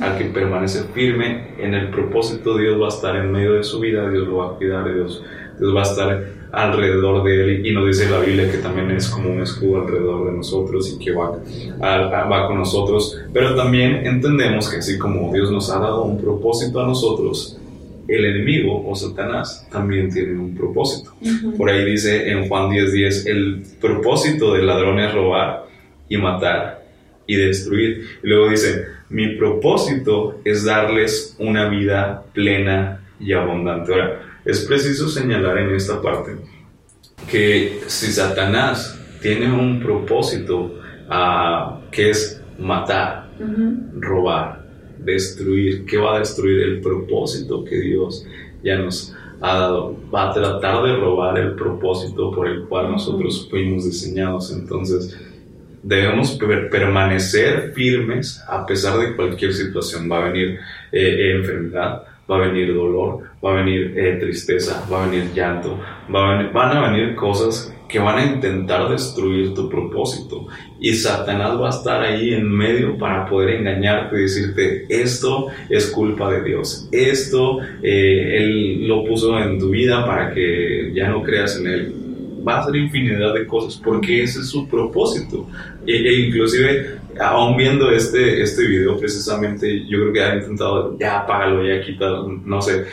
al 0.00 0.16
que 0.18 0.26
permanece 0.26 0.84
firme 0.94 1.48
en 1.58 1.74
el 1.74 1.90
propósito, 1.90 2.56
Dios 2.56 2.80
va 2.80 2.86
a 2.86 2.90
estar 2.90 3.16
en 3.16 3.32
medio 3.32 3.54
de 3.54 3.64
su 3.64 3.80
vida, 3.80 4.08
Dios 4.10 4.28
lo 4.28 4.36
va 4.36 4.46
a 4.46 4.56
cuidar, 4.56 4.92
Dios 4.92 5.22
Dios 5.58 5.74
va 5.74 5.80
a 5.80 5.84
estar 5.84 6.24
alrededor 6.52 7.24
de 7.24 7.44
él. 7.44 7.66
Y 7.66 7.72
nos 7.72 7.86
dice 7.86 8.10
la 8.10 8.20
Biblia 8.20 8.50
que 8.50 8.58
también 8.58 8.90
es 8.90 9.08
como 9.08 9.30
un 9.30 9.40
escudo 9.40 9.82
alrededor 9.82 10.30
de 10.30 10.36
nosotros 10.36 10.92
y 10.94 11.04
que 11.04 11.12
va, 11.12 11.38
va 11.80 12.46
con 12.46 12.58
nosotros, 12.58 13.18
pero 13.32 13.54
también 13.54 14.06
entendemos 14.06 14.68
que 14.70 14.78
así 14.78 14.98
como 14.98 15.32
Dios 15.32 15.50
nos 15.50 15.70
ha 15.70 15.78
dado 15.78 16.04
un 16.04 16.20
propósito 16.20 16.80
a 16.80 16.86
nosotros, 16.86 17.58
el 18.08 18.24
enemigo 18.24 18.88
o 18.88 18.94
Satanás 18.94 19.66
también 19.70 20.12
tiene 20.12 20.38
un 20.38 20.54
propósito. 20.54 21.14
Por 21.56 21.70
ahí 21.70 21.84
dice 21.84 22.30
en 22.30 22.48
Juan 22.48 22.70
10:10, 22.70 22.92
10, 22.92 23.26
el 23.26 23.62
propósito 23.80 24.54
del 24.54 24.66
ladrón 24.66 25.00
es 25.00 25.12
robar 25.12 25.66
y 26.08 26.16
matar 26.16 26.84
y 27.26 27.36
destruir. 27.36 28.04
Y 28.22 28.28
luego 28.28 28.50
dice, 28.50 28.86
mi 29.08 29.36
propósito 29.36 30.40
es 30.44 30.64
darles 30.64 31.36
una 31.38 31.68
vida 31.68 32.24
plena 32.32 33.00
y 33.18 33.32
abundante. 33.32 33.92
Ahora, 33.92 34.22
es 34.44 34.64
preciso 34.64 35.08
señalar 35.08 35.58
en 35.58 35.74
esta 35.74 36.00
parte 36.00 36.32
que 37.30 37.80
si 37.86 38.12
Satanás 38.12 38.98
tiene 39.20 39.50
un 39.50 39.80
propósito 39.80 40.78
uh, 41.08 41.90
que 41.90 42.10
es 42.10 42.40
matar, 42.58 43.28
robar, 43.98 44.65
destruir, 44.98 45.84
¿qué 45.86 45.98
va 45.98 46.16
a 46.16 46.18
destruir? 46.18 46.60
El 46.60 46.80
propósito 46.80 47.64
que 47.64 47.76
Dios 47.76 48.26
ya 48.62 48.78
nos 48.78 49.14
ha 49.40 49.54
dado. 49.58 49.96
Va 50.14 50.30
a 50.30 50.32
tratar 50.32 50.82
de 50.84 50.96
robar 50.96 51.38
el 51.38 51.54
propósito 51.54 52.30
por 52.30 52.48
el 52.48 52.64
cual 52.64 52.90
nosotros 52.92 53.46
fuimos 53.50 53.84
diseñados. 53.84 54.52
Entonces, 54.52 55.18
debemos 55.82 56.38
permanecer 56.70 57.72
firmes 57.72 58.42
a 58.48 58.66
pesar 58.66 58.98
de 58.98 59.14
cualquier 59.14 59.52
situación. 59.52 60.10
Va 60.10 60.18
a 60.18 60.30
venir 60.30 60.58
eh, 60.92 61.36
enfermedad, 61.36 62.02
va 62.30 62.36
a 62.36 62.48
venir 62.48 62.74
dolor, 62.74 63.24
va 63.44 63.52
a 63.52 63.62
venir 63.62 63.96
eh, 63.96 64.16
tristeza, 64.18 64.86
va 64.92 65.04
a 65.04 65.08
venir 65.08 65.32
llanto, 65.32 65.78
van 66.08 66.76
a 66.76 66.90
venir 66.90 67.14
cosas 67.14 67.75
que 67.88 67.98
van 67.98 68.18
a 68.18 68.24
intentar 68.24 68.88
destruir 68.88 69.54
tu 69.54 69.68
propósito. 69.68 70.46
Y 70.80 70.94
Satanás 70.94 71.60
va 71.60 71.68
a 71.68 71.70
estar 71.70 72.02
ahí 72.02 72.34
en 72.34 72.50
medio 72.50 72.98
para 72.98 73.26
poder 73.26 73.60
engañarte 73.60 74.16
y 74.16 74.22
decirte, 74.22 74.86
esto 74.88 75.48
es 75.70 75.86
culpa 75.86 76.30
de 76.30 76.42
Dios, 76.42 76.88
esto 76.92 77.60
eh, 77.82 78.38
Él 78.38 78.86
lo 78.86 79.04
puso 79.04 79.38
en 79.38 79.58
tu 79.58 79.70
vida 79.70 80.04
para 80.04 80.32
que 80.32 80.92
ya 80.94 81.08
no 81.08 81.22
creas 81.22 81.58
en 81.58 81.66
Él. 81.66 81.94
Va 82.46 82.58
a 82.58 82.60
hacer 82.60 82.76
infinidad 82.76 83.34
de 83.34 83.46
cosas 83.46 83.80
porque 83.82 84.22
ese 84.22 84.40
es 84.40 84.48
su 84.48 84.68
propósito. 84.68 85.48
E, 85.86 85.96
e 85.96 86.26
inclusive 86.26 86.96
aún 87.20 87.56
viendo 87.56 87.90
este, 87.90 88.42
este 88.42 88.66
video 88.66 88.98
precisamente, 88.98 89.84
yo 89.86 90.00
creo 90.00 90.12
que 90.12 90.22
ha 90.22 90.36
intentado, 90.36 90.96
ya 90.98 91.20
apágalo, 91.20 91.66
ya 91.66 91.80
quítalo, 91.80 92.28
no 92.44 92.60
sé. 92.60 92.86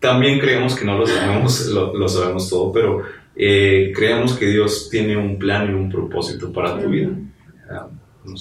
También 0.00 0.38
creemos 0.38 0.76
que 0.76 0.84
no 0.84 0.98
lo 0.98 1.06
sabemos, 1.06 1.66
lo, 1.68 2.08
sabemos 2.08 2.50
todo, 2.50 2.72
pero 2.72 3.02
eh, 3.36 3.92
creemos 3.94 4.38
que 4.38 4.46
Dios 4.46 4.88
tiene 4.90 5.16
un 5.16 5.38
plan 5.38 5.70
y 5.70 5.74
un 5.74 5.90
propósito 5.90 6.52
para 6.52 6.78
tu 6.78 6.88
vida. 6.88 7.10
Ah, 7.70 7.88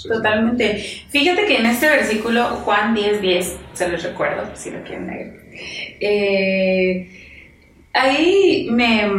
Totalmente. 0.07 0.77
Fíjate 1.09 1.45
que 1.45 1.57
en 1.57 1.65
este 1.65 1.89
versículo, 1.89 2.43
Juan 2.43 2.93
10, 2.93 3.21
10, 3.21 3.57
se 3.73 3.89
los 3.89 4.01
recuerdo, 4.03 4.49
si 4.55 4.71
lo 4.71 4.81
quieren 4.83 5.07
leer. 5.07 5.39
Eh, 5.99 7.09
ahí 7.93 8.69
me... 8.71 9.11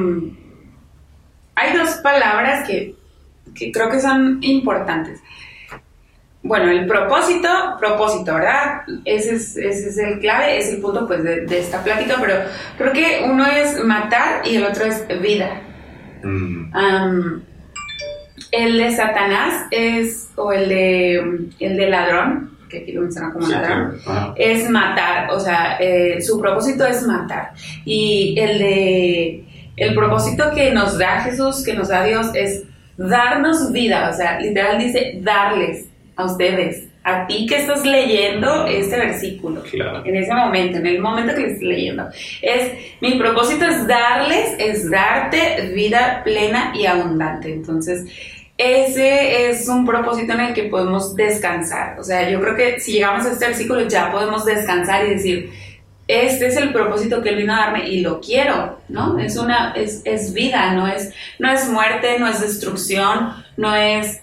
Hay 1.57 1.76
dos 1.76 1.90
palabras 2.02 2.66
que, 2.66 2.95
que 3.54 3.71
creo 3.71 3.90
que 3.90 4.00
son 4.00 4.38
importantes 4.43 5.21
bueno, 6.45 6.71
el 6.71 6.87
propósito, 6.87 7.49
propósito, 7.81 8.35
¿verdad? 8.35 8.83
Ese 9.07 9.37
es, 9.37 9.57
ese 9.57 9.88
es 9.88 9.99
el 9.99 10.21
clave, 10.21 10.59
es 10.59 10.69
el 10.69 10.81
punto 10.83 11.07
pues 11.07 11.25
de, 11.25 11.59
esta 11.59 11.83
plática, 11.83 12.16
pero 12.21 12.35
creo 12.76 12.93
que 12.93 13.25
uno 13.25 13.47
es 13.47 13.83
matar 13.83 14.47
y 14.47 14.57
el 14.57 14.64
otro 14.64 14.85
es 14.85 15.09
vida. 15.23 15.62
Mm. 16.25 17.43
el 18.50 18.78
de 18.78 18.90
Satanás 18.97 19.66
es, 19.71 20.31
o 20.37 20.52
el 20.52 20.69
de, 20.69 21.14
el 21.61 21.76
de 21.76 21.90
ladrón, 21.90 22.59
que 22.69 22.78
aquí 22.78 22.93
lo 22.93 23.02
menciona 23.02 23.33
como 23.33 23.47
ladrón, 23.47 23.99
es 24.37 24.69
matar, 24.71 25.31
o 25.31 25.38
sea, 25.38 25.76
eh, 25.78 26.21
su 26.21 26.40
propósito 26.40 26.87
es 26.87 27.07
matar. 27.07 27.52
Y 27.85 28.35
el 28.38 28.59
de, 28.59 29.45
el 29.76 29.95
propósito 29.95 30.52
que 30.54 30.73
nos 30.73 30.99
da 30.99 31.21
Jesús, 31.21 31.64
que 31.64 31.75
nos 31.75 31.88
da 31.88 32.04
Dios, 32.04 32.28
es 32.35 32.64
darnos 32.97 33.73
vida, 33.73 34.11
o 34.11 34.16
sea, 34.16 34.40
literal 34.40 34.78
dice 34.78 35.19
darles 35.21 35.88
a 36.16 36.25
ustedes, 36.25 36.88
a 37.04 37.26
ti 37.26 37.46
que 37.46 37.58
estás 37.58 37.84
leyendo 37.84 38.66
este 38.66 38.96
versículo, 38.96 39.62
en 40.04 40.16
ese 40.16 40.34
momento, 40.34 40.78
en 40.78 40.87
el 40.87 41.00
momento 41.00 41.34
que 41.34 41.40
lo 41.42 41.46
estás 41.49 41.62
leyendo. 41.62 42.08
Es, 42.40 42.73
mi 43.00 43.18
propósito 43.18 43.66
es 43.66 43.87
darles, 43.87 44.54
es 44.58 44.90
darte 44.90 45.70
vida 45.75 46.23
plena 46.25 46.73
y 46.75 46.87
abundante. 46.87 47.52
Entonces, 47.52 48.06
ese 48.56 49.50
es 49.50 49.68
un 49.68 49.84
propósito 49.84 50.32
en 50.32 50.40
el 50.40 50.54
que 50.54 50.64
podemos 50.64 51.14
descansar. 51.14 52.00
O 52.00 52.04
sea, 52.04 52.28
yo 52.30 52.40
creo 52.40 52.56
que 52.56 52.80
si 52.80 52.92
llegamos 52.92 53.26
a 53.26 53.32
este 53.32 53.49
versículo 53.49 53.87
ya 53.87 54.11
podemos 54.11 54.46
descansar 54.46 55.04
y 55.04 55.11
decir, 55.11 55.52
este 56.08 56.46
es 56.46 56.56
el 56.56 56.73
propósito 56.73 57.23
que 57.23 57.30
él 57.30 57.37
vino 57.37 57.54
a 57.54 57.58
darme 57.58 57.88
y 57.88 58.00
lo 58.00 58.20
quiero, 58.20 58.80
¿no? 58.88 59.18
Es 59.18 59.37
una, 59.37 59.73
es, 59.73 60.00
es 60.04 60.32
vida, 60.32 60.73
no 60.73 60.87
es, 60.87 61.12
no 61.38 61.50
es 61.50 61.68
muerte, 61.68 62.18
no 62.18 62.28
es 62.28 62.40
destrucción, 62.40 63.30
no 63.56 63.75
es 63.75 64.23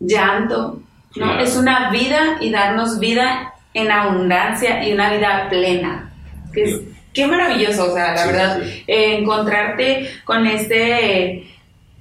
llanto, 0.00 0.82
¿no? 1.16 1.38
Es 1.38 1.56
una 1.56 1.90
vida 1.90 2.38
y 2.40 2.50
darnos 2.50 2.98
vida 2.98 3.54
en 3.72 3.90
abundancia 3.90 4.86
y 4.86 4.92
una 4.92 5.12
vida 5.12 5.48
plena. 5.50 6.12
Que 6.52 6.94
qué 7.14 7.26
maravilloso, 7.26 7.90
o 7.90 7.94
sea, 7.94 8.12
la 8.12 8.26
verdad, 8.26 8.62
encontrarte 8.86 10.10
con 10.24 10.46
este, 10.46 11.46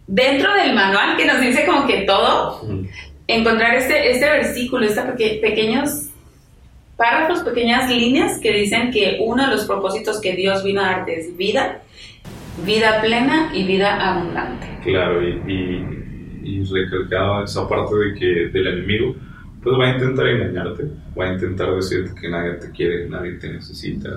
dentro 0.08 0.54
del 0.56 0.74
manual 0.74 1.16
que 1.16 1.26
nos 1.26 1.40
dice 1.40 1.66
como 1.66 1.86
que 1.86 2.02
todo, 2.02 2.68
encontrar 3.28 3.76
este, 3.76 4.12
este 4.12 4.26
versículo, 4.26 4.86
estos 4.86 5.06
pequeños 5.16 6.08
párrafos, 6.98 7.44
pequeñas 7.44 7.90
líneas 7.90 8.40
que 8.40 8.52
dicen 8.52 8.92
que 8.92 9.20
uno 9.22 9.46
de 9.46 9.56
los 9.56 9.66
propósitos 9.66 10.20
que 10.20 10.34
Dios 10.34 10.64
vino 10.64 10.82
a 10.82 10.86
darte 10.86 11.20
es 11.20 11.38
vida, 11.38 11.82
vida 12.66 13.00
plena 13.02 13.52
y 13.54 13.64
vida 13.64 13.96
abundante. 13.96 14.68
Claro, 14.84 15.22
y 15.22 15.42
y 15.48 16.03
recalcaba 16.66 17.44
esa 17.44 17.68
parte 17.68 17.96
de 17.96 18.14
que 18.14 18.26
del 18.50 18.68
enemigo, 18.68 19.16
pues 19.62 19.78
va 19.80 19.92
a 19.92 19.94
intentar 19.96 20.28
engañarte, 20.28 20.84
va 21.18 21.30
a 21.30 21.34
intentar 21.34 21.74
decirte 21.74 22.20
que 22.20 22.30
nadie 22.30 22.54
te 22.54 22.72
quiere, 22.72 23.08
nadie 23.10 23.34
te 23.34 23.52
necesita, 23.52 24.10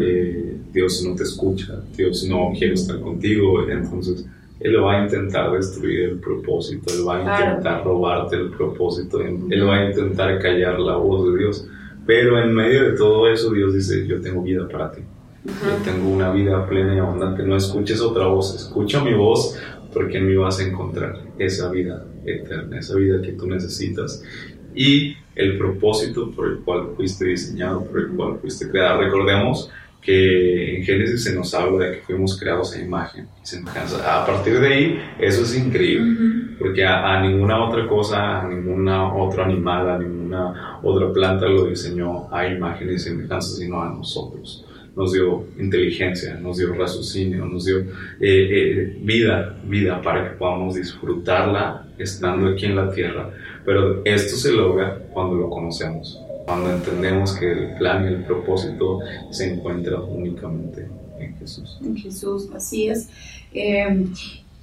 eh, 0.00 0.56
Dios 0.72 1.04
no 1.06 1.14
te 1.14 1.24
escucha, 1.24 1.80
Dios 1.96 2.24
no 2.28 2.52
quiere 2.56 2.74
estar 2.74 2.98
contigo, 3.00 3.68
entonces 3.68 4.26
Él 4.60 4.82
va 4.82 5.00
a 5.00 5.04
intentar 5.04 5.52
destruir 5.52 6.00
el 6.10 6.18
propósito, 6.18 6.94
Él 6.94 7.06
va 7.06 7.18
a 7.18 7.40
intentar 7.40 7.84
robarte 7.84 8.36
el 8.36 8.50
propósito, 8.50 9.20
Él 9.20 9.68
va 9.68 9.76
a 9.76 9.90
intentar 9.90 10.38
callar 10.40 10.80
la 10.80 10.96
voz 10.96 11.30
de 11.30 11.38
Dios, 11.38 11.68
pero 12.06 12.40
en 12.42 12.54
medio 12.54 12.84
de 12.84 12.96
todo 12.96 13.28
eso 13.28 13.52
Dios 13.52 13.74
dice, 13.74 14.06
yo 14.06 14.20
tengo 14.20 14.42
vida 14.42 14.66
para 14.68 14.92
ti. 14.92 15.02
Yo 15.44 15.76
tengo 15.84 16.08
una 16.08 16.32
vida 16.32 16.66
plena 16.66 16.94
y 16.94 16.98
abundante. 16.98 17.44
No 17.44 17.56
escuches 17.56 18.00
otra 18.00 18.26
voz, 18.26 18.54
escucha 18.54 19.02
mi 19.02 19.14
voz 19.14 19.56
porque 19.96 20.18
en 20.18 20.26
mí 20.26 20.36
vas 20.36 20.60
a 20.60 20.64
encontrar 20.64 21.22
esa 21.38 21.70
vida 21.70 22.04
eterna, 22.26 22.78
esa 22.78 22.96
vida 22.96 23.22
que 23.22 23.32
tú 23.32 23.46
necesitas 23.46 24.22
y 24.74 25.16
el 25.34 25.56
propósito 25.56 26.30
por 26.32 26.48
el 26.48 26.58
cual 26.58 26.88
fuiste 26.94 27.24
diseñado, 27.24 27.82
por 27.82 28.00
el 28.00 28.08
cual 28.08 28.38
fuiste 28.38 28.68
creado. 28.68 29.00
Recordemos 29.00 29.70
que 30.02 30.76
en 30.76 30.84
Génesis 30.84 31.24
se 31.24 31.34
nos 31.34 31.54
habla 31.54 31.86
de 31.86 31.92
que 31.92 32.02
fuimos 32.02 32.38
creados 32.38 32.76
a 32.76 32.82
imagen 32.82 33.26
y 33.42 33.46
semejanza. 33.46 34.20
A 34.22 34.26
partir 34.26 34.60
de 34.60 34.68
ahí, 34.68 35.02
eso 35.18 35.44
es 35.44 35.56
increíble, 35.56 36.14
porque 36.58 36.84
a, 36.84 37.18
ninguna 37.22 37.64
otra 37.64 37.88
cosa, 37.88 38.42
a 38.42 38.48
ninguna 38.48 39.14
otro 39.14 39.44
animal, 39.44 39.88
a 39.88 39.98
ninguna 39.98 40.78
otra 40.82 41.10
planta 41.10 41.46
lo 41.46 41.68
diseñó 41.68 42.30
a 42.30 42.46
imagen 42.46 42.92
y 42.92 42.98
semejanza, 42.98 43.56
sino 43.56 43.80
a 43.80 43.88
nosotros 43.88 44.65
nos 44.96 45.12
dio 45.12 45.46
inteligencia, 45.58 46.34
nos 46.34 46.56
dio 46.56 46.74
raciocinio, 46.74 47.44
nos 47.44 47.66
dio 47.66 47.80
eh, 47.80 47.84
eh, 48.20 48.98
vida, 49.02 49.60
vida 49.64 50.00
para 50.00 50.30
que 50.30 50.36
podamos 50.36 50.74
disfrutarla 50.74 51.86
estando 51.98 52.48
aquí 52.48 52.64
en 52.64 52.76
la 52.76 52.90
tierra. 52.90 53.30
Pero 53.64 54.02
esto 54.06 54.36
se 54.36 54.52
logra 54.52 54.98
cuando 55.12 55.36
lo 55.36 55.50
conocemos, 55.50 56.18
cuando 56.46 56.72
entendemos 56.72 57.36
que 57.36 57.52
el 57.52 57.76
plan 57.76 58.04
y 58.04 58.14
el 58.14 58.24
propósito 58.24 59.00
se 59.30 59.52
encuentran 59.52 60.02
únicamente 60.02 60.88
en 61.18 61.36
Jesús. 61.36 61.78
En 61.84 61.94
Jesús, 61.94 62.48
así 62.54 62.88
es. 62.88 63.10
Em, 63.52 64.10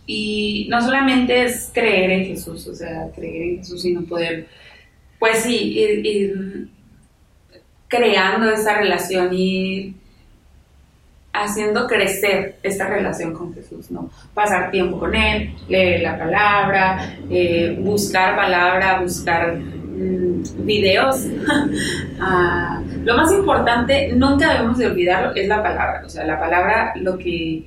y 0.08 0.68
no 0.70 0.82
solamente 0.82 1.44
es 1.44 1.70
creer 1.72 2.10
en 2.10 2.26
Jesús, 2.26 2.68
o 2.68 2.74
sea, 2.74 3.12
creer 3.16 3.50
en 3.50 3.58
Jesús, 3.60 3.84
sino 3.84 4.02
poder, 4.04 4.48
pues 5.20 5.44
sí, 5.44 5.78
ir, 5.78 6.06
ir 6.06 6.68
creando 7.88 8.50
esa 8.50 8.80
relación, 8.80 9.32
ir 9.32 9.94
haciendo 11.34 11.88
crecer 11.88 12.58
esta 12.62 12.88
relación 12.88 13.34
con 13.34 13.54
Jesús, 13.54 13.90
¿no? 13.90 14.10
Pasar 14.34 14.70
tiempo 14.70 15.00
con 15.00 15.16
Él, 15.16 15.56
leer 15.68 16.02
la 16.02 16.18
palabra, 16.18 17.18
eh, 17.30 17.76
buscar 17.82 18.36
palabra, 18.36 19.02
buscar 19.02 19.56
mm, 19.56 20.66
videos, 20.66 21.26
ah, 22.22 22.82
lo 23.04 23.18
más 23.18 23.32
importante, 23.34 24.14
nunca 24.14 24.54
debemos 24.54 24.78
de 24.78 24.88
olvidarlo, 24.88 25.36
es 25.36 25.48
la 25.48 25.62
palabra. 25.62 26.04
O 26.06 26.10
sea, 26.10 26.24
la 26.24 26.40
palabra, 26.40 26.94
lo 26.96 27.18
que 27.18 27.64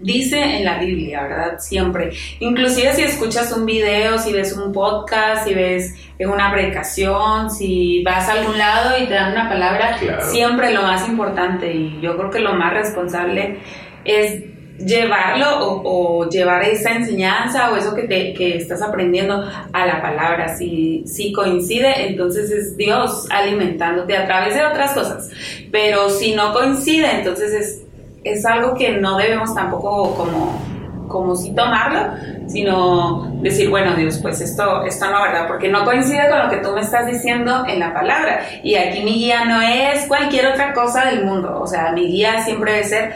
dice 0.00 0.40
en 0.40 0.64
la 0.64 0.78
Biblia, 0.78 1.22
¿verdad? 1.22 1.58
Siempre. 1.58 2.10
Inclusive 2.40 2.94
si 2.94 3.02
escuchas 3.02 3.52
un 3.52 3.66
video, 3.66 4.18
si 4.18 4.32
ves 4.32 4.52
un 4.52 4.72
podcast, 4.72 5.46
si 5.46 5.54
ves 5.54 5.94
una 6.18 6.52
predicación, 6.52 7.50
si 7.50 8.02
vas 8.02 8.28
a 8.28 8.32
algún 8.32 8.58
lado 8.58 8.98
y 9.02 9.06
te 9.06 9.14
dan 9.14 9.32
una 9.32 9.48
palabra, 9.48 9.98
siempre 10.22 10.72
lo 10.72 10.82
más 10.82 11.08
importante 11.08 11.72
y 11.72 12.00
yo 12.00 12.16
creo 12.16 12.30
que 12.30 12.40
lo 12.40 12.54
más 12.54 12.72
responsable 12.72 13.58
es 14.04 14.42
llevarlo 14.78 15.82
o, 15.84 16.28
llevar 16.28 16.62
esa 16.64 16.92
enseñanza 16.92 17.70
o 17.72 17.76
eso 17.76 17.94
que, 17.94 18.02
te, 18.02 18.34
que 18.34 18.56
estás 18.56 18.82
aprendiendo 18.82 19.42
a 19.72 19.86
la 19.86 20.02
palabra. 20.02 20.56
Si, 20.56 21.04
si 21.06 21.32
coincide, 21.32 22.08
entonces 22.08 22.50
es 22.50 22.76
Dios 22.76 23.26
alimentándote 23.30 24.16
a 24.16 24.26
través 24.26 24.54
de 24.54 24.64
otras 24.64 24.92
cosas. 24.92 25.30
Pero 25.70 26.10
si 26.10 26.34
no 26.34 26.52
coincide, 26.52 27.10
entonces 27.18 27.52
es, 27.52 27.85
es 28.32 28.44
algo 28.44 28.74
que 28.74 28.98
no 28.98 29.16
debemos 29.16 29.54
tampoco 29.54 30.14
como 30.14 30.76
como 31.08 31.36
si 31.36 31.54
tomarlo, 31.54 32.14
sino 32.48 33.30
decir, 33.40 33.70
bueno, 33.70 33.94
Dios, 33.94 34.18
pues 34.18 34.40
esto, 34.40 34.84
esto 34.84 35.10
no, 35.10 35.22
¿verdad? 35.22 35.46
Porque 35.46 35.68
no 35.68 35.84
coincide 35.84 36.28
con 36.28 36.38
lo 36.38 36.50
que 36.50 36.56
tú 36.58 36.72
me 36.72 36.80
estás 36.80 37.06
diciendo 37.06 37.64
en 37.66 37.80
la 37.80 37.94
palabra. 37.94 38.40
Y 38.62 38.74
aquí 38.74 39.02
mi 39.02 39.14
guía 39.14 39.44
no 39.44 39.60
es 39.60 40.06
cualquier 40.06 40.46
otra 40.46 40.72
cosa 40.72 41.06
del 41.06 41.24
mundo. 41.24 41.60
O 41.60 41.66
sea, 41.66 41.92
mi 41.92 42.06
guía 42.06 42.44
siempre 42.44 42.72
debe 42.72 42.84
ser 42.84 43.14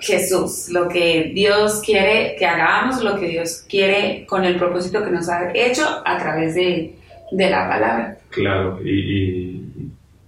Jesús, 0.00 0.68
lo 0.70 0.88
que 0.88 1.32
Dios 1.34 1.80
quiere 1.84 2.36
que 2.38 2.46
hagamos, 2.46 3.02
lo 3.02 3.18
que 3.18 3.28
Dios 3.28 3.64
quiere 3.68 4.26
con 4.26 4.44
el 4.44 4.56
propósito 4.56 5.02
que 5.02 5.10
nos 5.10 5.28
ha 5.28 5.50
hecho 5.54 6.02
a 6.04 6.18
través 6.18 6.54
de, 6.54 6.94
la 7.32 7.68
palabra. 7.68 8.18
Claro, 8.28 8.78
y, 8.84 9.62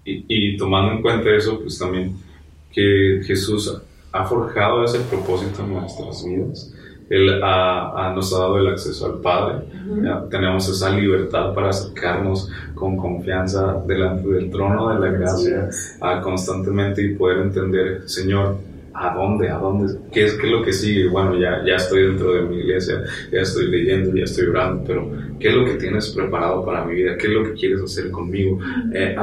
y, 0.05 0.57
tomando 0.57 0.93
en 0.93 1.03
cuenta 1.03 1.31
eso, 1.31 1.61
pues 1.61 1.79
también 1.79 2.17
que 2.77 3.23
Jesús 3.25 3.75
ha 4.13 4.25
forjado 4.27 4.85
ese 4.85 5.01
propósito 5.01 5.63
en 5.63 5.73
nuestras 5.73 6.23
vidas. 6.25 6.73
Él 7.09 7.41
ha, 7.43 8.13
nos 8.15 8.35
ha 8.35 8.41
dado 8.41 8.59
el 8.59 8.69
acceso 8.69 9.07
al 9.07 9.21
Padre. 9.21 9.65
tenemos 10.29 10.69
esa 10.69 10.91
libertad 10.91 11.55
para 11.55 11.71
acercarnos 11.71 12.51
con 12.75 12.97
confianza 12.97 13.83
delante 13.87 14.29
del 14.29 14.51
trono 14.51 14.89
de 14.91 15.01
la 15.01 15.17
gracia 15.17 15.71
constantemente 16.23 17.03
y 17.03 17.15
poder 17.15 17.39
entender, 17.39 18.03
Señor, 18.09 18.59
¿A 18.99 19.15
dónde? 19.15 19.49
¿A 19.51 19.59
dónde? 19.59 19.95
¿Qué 20.13 20.25
es, 20.25 20.35
qué 20.35 20.47
es 20.47 20.53
lo 20.53 20.63
que 20.63 20.73
sigue? 20.73 21.09
Bueno, 21.09 21.39
ya, 21.39 21.63
ya 21.67 21.77
estoy 21.77 22.07
dentro 22.07 22.33
de 22.33 22.43
mi 22.43 22.57
iglesia, 22.57 23.03
ya 23.31 23.41
estoy 23.41 23.71
leyendo, 23.71 24.17
ya 24.17 24.25
estoy 24.25 24.47
orando, 24.47 24.85
pero 24.87 25.11
¿qué 25.39 25.49
es 25.49 25.55
lo 25.55 25.65
que 25.65 25.75
tienes 25.75 26.09
preparado 26.11 26.65
para 26.65 26.85
mi 26.85 26.95
vida? 26.95 27.17
¿Qué 27.19 27.27
es 27.27 27.33
lo 27.33 27.45
que 27.45 27.53
quieres 27.53 27.83
hacer 27.83 28.11
conmigo? 28.11 28.59
Eh, 28.95 29.15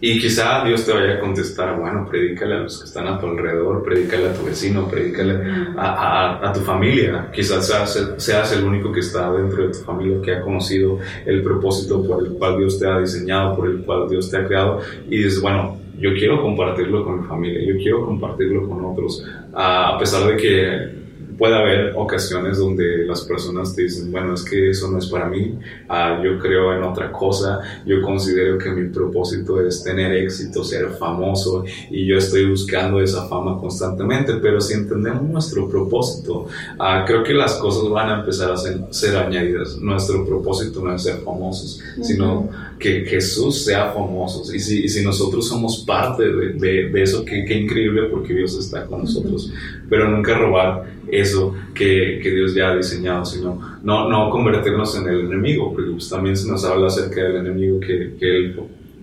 y 0.00 0.18
quizá 0.18 0.64
Dios 0.64 0.86
te 0.86 0.92
vaya 0.92 1.14
a 1.14 1.20
contestar, 1.20 1.78
bueno, 1.78 2.06
predícale 2.10 2.54
a 2.54 2.58
los 2.60 2.78
que 2.78 2.84
están 2.86 3.06
a 3.08 3.18
tu 3.18 3.26
alrededor, 3.26 3.82
predícale 3.82 4.28
a 4.30 4.32
tu 4.32 4.44
vecino, 4.46 4.88
predícale 4.88 5.38
a, 5.76 6.40
a, 6.40 6.48
a 6.48 6.52
tu 6.52 6.60
familia. 6.60 7.28
Quizás 7.32 7.66
seas, 7.66 8.14
seas 8.16 8.56
el 8.56 8.64
único 8.64 8.90
que 8.90 9.00
está 9.00 9.30
dentro 9.32 9.66
de 9.66 9.72
tu 9.72 9.80
familia 9.80 10.22
que 10.22 10.32
ha 10.32 10.40
conocido 10.40 10.98
el 11.26 11.42
propósito 11.42 12.06
por 12.06 12.24
el 12.24 12.32
cual 12.32 12.58
Dios 12.58 12.78
te 12.78 12.86
ha 12.86 12.98
diseñado, 12.98 13.56
por 13.56 13.68
el 13.68 13.82
cual 13.82 14.08
Dios 14.08 14.30
te 14.30 14.38
ha 14.38 14.46
creado, 14.46 14.80
y 15.08 15.18
dices, 15.18 15.40
bueno, 15.40 15.78
yo 16.00 16.14
quiero 16.14 16.40
compartirlo 16.40 17.04
con 17.04 17.20
mi 17.20 17.26
familia, 17.26 17.60
yo 17.62 17.76
quiero 17.76 18.06
compartirlo 18.06 18.68
con 18.68 18.84
otros, 18.84 19.24
a 19.52 19.96
pesar 19.98 20.26
de 20.28 20.36
que 20.36 20.99
puede 21.40 21.56
haber 21.56 21.94
ocasiones 21.96 22.58
donde 22.58 23.06
las 23.06 23.22
personas 23.22 23.74
te 23.74 23.84
dicen, 23.84 24.12
bueno, 24.12 24.34
es 24.34 24.44
que 24.44 24.68
eso 24.68 24.90
no 24.90 24.98
es 24.98 25.06
para 25.06 25.26
mí, 25.26 25.58
ah, 25.88 26.20
yo 26.22 26.38
creo 26.38 26.76
en 26.76 26.82
otra 26.82 27.10
cosa, 27.10 27.60
yo 27.86 28.02
considero 28.02 28.58
que 28.58 28.68
mi 28.68 28.90
propósito 28.90 29.58
es 29.58 29.82
tener 29.82 30.12
éxito, 30.12 30.62
ser 30.62 30.90
famoso 30.90 31.64
y 31.90 32.06
yo 32.06 32.18
estoy 32.18 32.44
buscando 32.44 33.00
esa 33.00 33.26
fama 33.26 33.58
constantemente, 33.58 34.34
pero 34.34 34.60
si 34.60 34.74
entendemos 34.74 35.22
nuestro 35.22 35.66
propósito, 35.66 36.46
ah, 36.78 37.04
creo 37.06 37.24
que 37.24 37.32
las 37.32 37.54
cosas 37.54 37.88
van 37.88 38.10
a 38.10 38.20
empezar 38.20 38.52
a 38.52 38.56
ser, 38.58 39.16
añadidas. 39.16 39.78
Nuestro 39.78 40.26
propósito 40.26 40.82
no 40.82 40.94
es 40.94 41.02
ser 41.02 41.20
famosos, 41.20 41.80
sino 42.02 42.50
que 42.78 43.06
Jesús 43.06 43.64
sea 43.64 43.92
famoso. 43.92 44.42
Y 44.54 44.58
si, 44.58 44.88
si 44.88 45.02
nosotros 45.02 45.48
somos 45.48 45.84
parte 45.86 46.24
de, 46.24 46.88
de, 46.90 47.02
eso, 47.02 47.24
qué, 47.24 47.38
increíble 47.38 48.08
porque 48.10 48.34
Dios 48.34 48.58
está 48.58 48.84
con 48.84 49.00
nosotros, 49.00 49.50
pero 49.88 50.10
nunca 50.10 50.36
robar 50.36 50.99
eso 51.10 51.54
que, 51.74 52.20
que, 52.22 52.30
Dios 52.30 52.54
ya 52.54 52.70
ha 52.70 52.76
diseñado, 52.76 53.24
sino 53.24 53.78
no, 53.82 54.08
no 54.08 54.30
convertirnos 54.30 54.96
en 54.96 55.08
el 55.08 55.20
enemigo, 55.20 55.72
porque 55.72 55.90
pues 55.90 56.08
también 56.08 56.36
se 56.36 56.48
nos 56.48 56.64
habla 56.64 56.86
acerca 56.86 57.22
del 57.22 57.36
enemigo 57.36 57.80
que, 57.80 58.14
que 58.18 58.36
él 58.36 58.56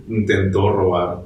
intentó 0.10 0.72
robar 0.72 1.24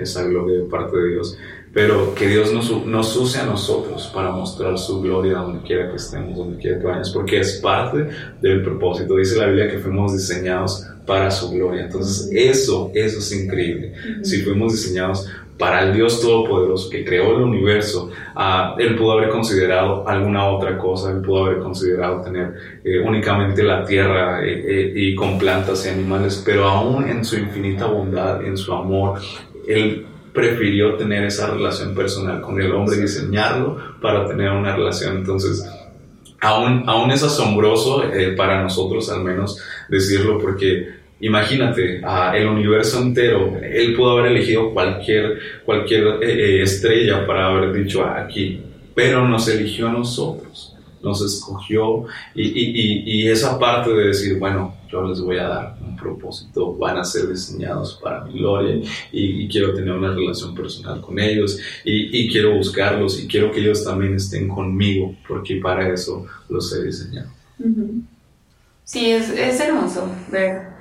esa 0.00 0.24
gloria 0.24 0.58
de 0.58 0.64
parte 0.64 0.96
de 0.96 1.08
Dios. 1.10 1.38
Pero 1.74 2.14
que 2.14 2.28
Dios 2.28 2.52
nos, 2.52 2.84
nos 2.84 3.16
use 3.16 3.38
a 3.38 3.46
nosotros 3.46 4.10
para 4.14 4.30
mostrar 4.30 4.76
su 4.76 5.00
gloria 5.00 5.38
donde 5.38 5.62
quiera 5.62 5.88
que 5.88 5.96
estemos, 5.96 6.36
donde 6.36 6.58
quiera 6.58 6.78
que 6.78 6.84
vayamos, 6.84 7.10
porque 7.12 7.40
es 7.40 7.60
parte 7.62 8.08
del 8.42 8.62
propósito. 8.62 9.16
Dice 9.16 9.38
la 9.38 9.46
Biblia 9.46 9.70
que 9.70 9.78
fuimos 9.78 10.12
diseñados 10.12 10.86
para 11.06 11.30
su 11.30 11.50
gloria. 11.50 11.84
Entonces, 11.84 12.28
eso, 12.30 12.90
eso 12.94 13.18
es 13.18 13.32
increíble. 13.32 13.94
Si 14.22 14.42
fuimos 14.42 14.72
diseñados 14.72 15.26
para 15.58 15.82
el 15.82 15.94
Dios 15.94 16.20
Todopoderoso 16.20 16.90
que 16.90 17.04
creó 17.04 17.36
el 17.36 17.42
universo, 17.42 18.10
uh, 18.34 18.78
Él 18.80 18.96
pudo 18.96 19.12
haber 19.12 19.28
considerado 19.28 20.08
alguna 20.08 20.48
otra 20.48 20.78
cosa, 20.78 21.12
Él 21.12 21.20
pudo 21.20 21.46
haber 21.46 21.58
considerado 21.58 22.22
tener 22.22 22.54
eh, 22.84 22.98
únicamente 23.00 23.62
la 23.62 23.84
tierra 23.84 24.44
eh, 24.44 24.64
eh, 24.66 24.92
y 24.94 25.14
con 25.14 25.38
plantas 25.38 25.86
y 25.86 25.90
animales, 25.90 26.42
pero 26.44 26.68
aún 26.68 27.08
en 27.08 27.24
su 27.24 27.38
infinita 27.38 27.86
bondad, 27.86 28.44
en 28.44 28.56
su 28.56 28.72
amor, 28.72 29.20
Él 29.68 30.06
prefirió 30.32 30.94
tener 30.94 31.24
esa 31.24 31.48
relación 31.50 31.94
personal 31.94 32.40
con 32.40 32.60
el 32.60 32.72
hombre 32.72 32.96
y 32.96 33.02
diseñarlo 33.02 33.76
para 34.00 34.26
tener 34.26 34.50
una 34.50 34.74
relación. 34.74 35.18
Entonces, 35.18 35.62
aún, 36.40 36.84
aún 36.86 37.10
es 37.10 37.22
asombroso 37.22 38.02
para 38.36 38.62
nosotros 38.62 39.10
al 39.10 39.22
menos 39.22 39.62
decirlo 39.90 40.38
porque 40.38 41.01
Imagínate, 41.22 42.02
el 42.34 42.48
universo 42.48 43.00
entero, 43.00 43.56
él 43.62 43.94
pudo 43.94 44.18
haber 44.18 44.32
elegido 44.32 44.72
cualquier, 44.72 45.38
cualquier 45.64 46.20
eh, 46.20 46.22
eh, 46.22 46.62
estrella 46.62 47.24
para 47.24 47.46
haber 47.46 47.72
dicho 47.72 48.02
ah, 48.02 48.22
aquí, 48.24 48.60
pero 48.92 49.28
nos 49.28 49.46
eligió 49.46 49.88
a 49.88 49.92
nosotros, 49.92 50.76
nos 51.00 51.22
escogió. 51.24 52.06
Y, 52.34 52.42
y, 52.42 53.02
y, 53.06 53.28
esa 53.28 53.56
parte 53.56 53.92
de 53.92 54.08
decir, 54.08 54.36
bueno, 54.40 54.74
yo 54.90 55.02
les 55.06 55.20
voy 55.20 55.38
a 55.38 55.46
dar 55.46 55.76
un 55.80 55.96
propósito, 55.96 56.74
van 56.74 56.96
a 56.98 57.04
ser 57.04 57.28
diseñados 57.28 58.00
para 58.02 58.24
mi 58.24 58.40
gloria 58.40 58.80
y, 59.12 59.46
quiero 59.46 59.74
tener 59.74 59.92
una 59.92 60.12
relación 60.12 60.56
personal 60.56 61.00
con 61.00 61.20
ellos 61.20 61.56
y, 61.84 62.28
quiero 62.32 62.56
buscarlos 62.56 63.22
y 63.22 63.28
quiero 63.28 63.52
que 63.52 63.60
ellos 63.60 63.84
también 63.84 64.16
estén 64.16 64.48
conmigo 64.48 65.14
porque 65.28 65.60
para 65.62 65.88
eso 65.88 66.26
los 66.48 66.74
he 66.74 66.82
diseñado. 66.82 67.30
Sí, 68.82 69.12
es, 69.12 69.30
es 69.30 69.60
hermoso 69.60 70.10
ver 70.28 70.71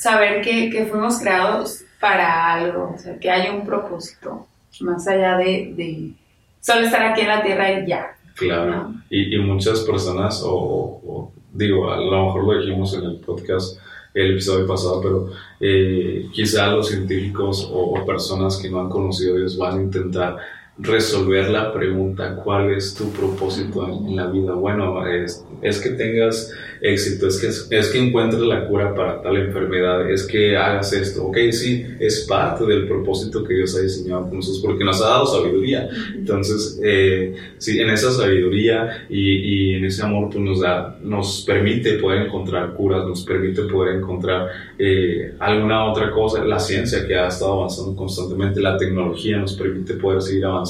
saber 0.00 0.40
que, 0.40 0.70
que, 0.70 0.86
fuimos 0.86 1.18
creados 1.18 1.84
para 2.00 2.54
algo, 2.54 2.94
o 2.94 2.98
sea, 2.98 3.18
que 3.18 3.30
hay 3.30 3.54
un 3.54 3.66
propósito, 3.66 4.46
más 4.80 5.06
allá 5.06 5.36
de, 5.36 5.74
de 5.76 6.12
solo 6.60 6.86
estar 6.86 7.02
aquí 7.02 7.20
en 7.20 7.28
la 7.28 7.42
tierra 7.42 7.70
y 7.70 7.86
ya. 7.86 8.16
Claro, 8.34 8.94
y, 9.10 9.36
y, 9.36 9.38
muchas 9.38 9.80
personas, 9.80 10.42
o, 10.42 11.30
digo, 11.52 11.92
a 11.92 11.98
lo 11.98 12.24
mejor 12.24 12.44
lo 12.44 12.60
dijimos 12.60 12.94
en 12.94 13.04
el 13.04 13.16
podcast, 13.16 13.78
el 14.14 14.32
episodio 14.32 14.66
pasado, 14.66 15.00
pero 15.02 15.30
eh, 15.60 16.26
quizá 16.32 16.68
los 16.68 16.88
científicos 16.88 17.68
o, 17.70 18.00
o, 18.00 18.06
personas 18.06 18.56
que 18.56 18.70
no 18.70 18.80
han 18.80 18.88
conocido 18.88 19.34
a 19.34 19.38
Dios 19.38 19.58
van 19.58 19.78
a 19.78 19.82
intentar 19.82 20.38
resolver 20.82 21.50
la 21.50 21.72
pregunta, 21.72 22.36
¿cuál 22.42 22.70
es 22.72 22.94
tu 22.94 23.10
propósito 23.10 23.86
en, 23.86 24.16
la 24.16 24.26
vida? 24.26 24.54
Bueno, 24.54 25.06
es, 25.06 25.44
es 25.62 25.80
que 25.80 25.90
tengas 25.90 26.52
éxito, 26.80 27.28
es 27.28 27.38
que, 27.38 27.76
es 27.76 27.88
que 27.88 27.98
encuentres 27.98 28.40
la 28.42 28.66
cura 28.66 28.94
para 28.94 29.20
tal 29.20 29.36
enfermedad, 29.36 30.10
es 30.10 30.26
que 30.26 30.56
hagas 30.56 30.92
esto. 30.92 31.26
Ok, 31.26 31.36
sí, 31.50 31.84
es 31.98 32.26
parte 32.28 32.64
del 32.64 32.88
propósito 32.88 33.44
que 33.44 33.54
Dios 33.54 33.76
ha 33.76 33.80
diseñado 33.80 34.22
con 34.28 34.36
nosotros 34.36 34.62
porque 34.64 34.84
nos 34.84 35.02
ha 35.02 35.08
dado 35.08 35.26
sabiduría. 35.26 35.88
Entonces, 36.14 36.80
eh, 36.82 37.34
sí, 37.58 37.78
en 37.78 37.90
esa 37.90 38.10
sabiduría 38.10 39.06
y, 39.08 39.72
y, 39.72 39.74
en 39.74 39.84
ese 39.84 40.02
amor 40.02 40.30
pues 40.30 40.40
nos, 40.40 40.60
da, 40.60 40.98
nos 41.02 41.44
permite 41.46 41.94
poder 41.94 42.26
encontrar 42.26 42.74
curas, 42.74 43.06
nos 43.06 43.22
permite 43.24 43.62
poder 43.64 43.96
encontrar 43.96 44.48
eh, 44.78 45.34
alguna 45.38 45.84
otra 45.90 46.10
cosa. 46.10 46.42
La 46.44 46.58
ciencia 46.58 47.06
que 47.06 47.14
ha 47.14 47.28
estado 47.28 47.52
avanzando 47.54 47.94
constantemente, 47.94 48.60
la 48.60 48.78
tecnología 48.78 49.36
nos 49.36 49.54
permite 49.54 49.94
poder 49.94 50.22
seguir 50.22 50.46
avanzando 50.46 50.69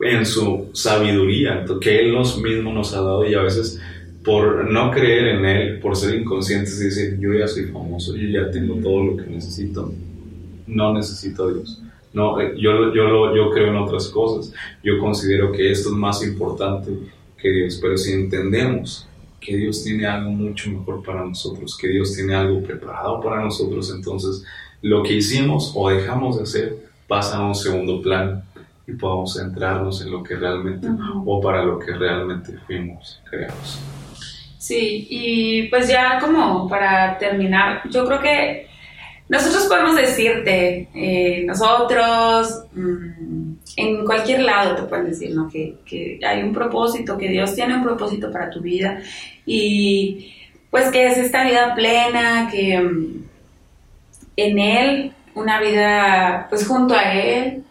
en 0.00 0.26
su 0.26 0.70
sabiduría 0.72 1.64
que 1.80 2.00
Él 2.00 2.12
nos 2.12 2.40
mismo 2.40 2.72
nos 2.72 2.94
ha 2.94 3.00
dado 3.00 3.26
y 3.28 3.34
a 3.34 3.42
veces 3.42 3.80
por 4.24 4.70
no 4.70 4.90
creer 4.90 5.36
en 5.36 5.44
Él, 5.44 5.80
por 5.80 5.96
ser 5.96 6.14
inconscientes 6.14 6.80
y 6.80 6.84
decir, 6.84 7.18
yo 7.20 7.34
ya 7.34 7.46
soy 7.46 7.64
famoso, 7.64 8.16
yo 8.16 8.28
ya 8.28 8.50
tengo 8.50 8.76
todo 8.76 9.04
lo 9.04 9.16
que 9.16 9.30
necesito, 9.30 9.92
no 10.66 10.94
necesito 10.94 11.44
a 11.44 11.52
Dios. 11.52 11.82
No, 12.14 12.40
eh, 12.40 12.54
yo, 12.56 12.94
yo, 12.94 13.34
yo 13.34 13.50
creo 13.50 13.68
en 13.68 13.76
otras 13.76 14.08
cosas. 14.08 14.52
Yo 14.82 14.98
considero 14.98 15.50
que 15.50 15.70
esto 15.70 15.88
es 15.90 15.96
más 15.96 16.24
importante 16.24 16.90
que 17.36 17.50
Dios. 17.50 17.78
Pero 17.82 17.98
si 17.98 18.12
entendemos 18.12 19.06
que 19.40 19.56
Dios 19.56 19.82
tiene 19.82 20.06
algo 20.06 20.30
mucho 20.30 20.70
mejor 20.70 21.02
para 21.02 21.24
nosotros, 21.24 21.76
que 21.76 21.88
Dios 21.88 22.14
tiene 22.14 22.34
algo 22.34 22.62
preparado 22.62 23.20
para 23.20 23.42
nosotros, 23.42 23.92
entonces 23.94 24.44
lo 24.80 25.02
que 25.02 25.14
hicimos 25.14 25.72
o 25.74 25.90
dejamos 25.90 26.36
de 26.36 26.44
hacer 26.44 26.76
pasa 27.08 27.38
a 27.38 27.46
un 27.46 27.54
segundo 27.54 28.00
plan 28.00 28.44
y 28.86 28.92
podamos 28.92 29.34
centrarnos 29.34 30.02
en 30.02 30.10
lo 30.10 30.22
que 30.22 30.36
realmente 30.36 30.88
o 31.24 31.40
para 31.40 31.64
lo 31.64 31.78
que 31.78 31.92
realmente 31.92 32.58
fuimos 32.66 33.22
creados. 33.28 33.80
Sí, 34.58 35.06
y 35.10 35.68
pues 35.68 35.88
ya 35.88 36.18
como 36.18 36.68
para 36.68 37.18
terminar, 37.18 37.82
yo 37.90 38.06
creo 38.06 38.20
que 38.20 38.66
nosotros 39.28 39.64
podemos 39.66 39.96
decirte, 39.96 40.88
eh, 40.94 41.44
nosotros, 41.46 42.64
mm, 42.74 43.52
en 43.76 44.04
cualquier 44.04 44.42
lado 44.42 44.76
te 44.76 44.82
pueden 44.82 45.06
decir, 45.06 45.34
¿no? 45.34 45.48
Que, 45.48 45.76
que, 45.84 46.20
hay 46.26 46.42
un 46.42 46.52
propósito, 46.52 47.16
que 47.16 47.28
Dios 47.28 47.54
tiene 47.54 47.74
un 47.74 47.82
propósito 47.82 48.30
para 48.30 48.50
tu 48.50 48.60
vida 48.60 49.00
y 49.46 50.34
pues 50.70 50.90
que 50.90 51.06
es 51.06 51.18
esta 51.18 51.44
vida 51.44 51.74
plena, 51.74 52.48
que 52.50 52.78
mm, 52.78 53.24
en 54.36 54.58
Él, 54.58 55.12
una 55.34 55.60
vida 55.60 56.46
pues 56.50 56.66
junto 56.66 56.94
a 56.94 57.12
Él, 57.12 57.63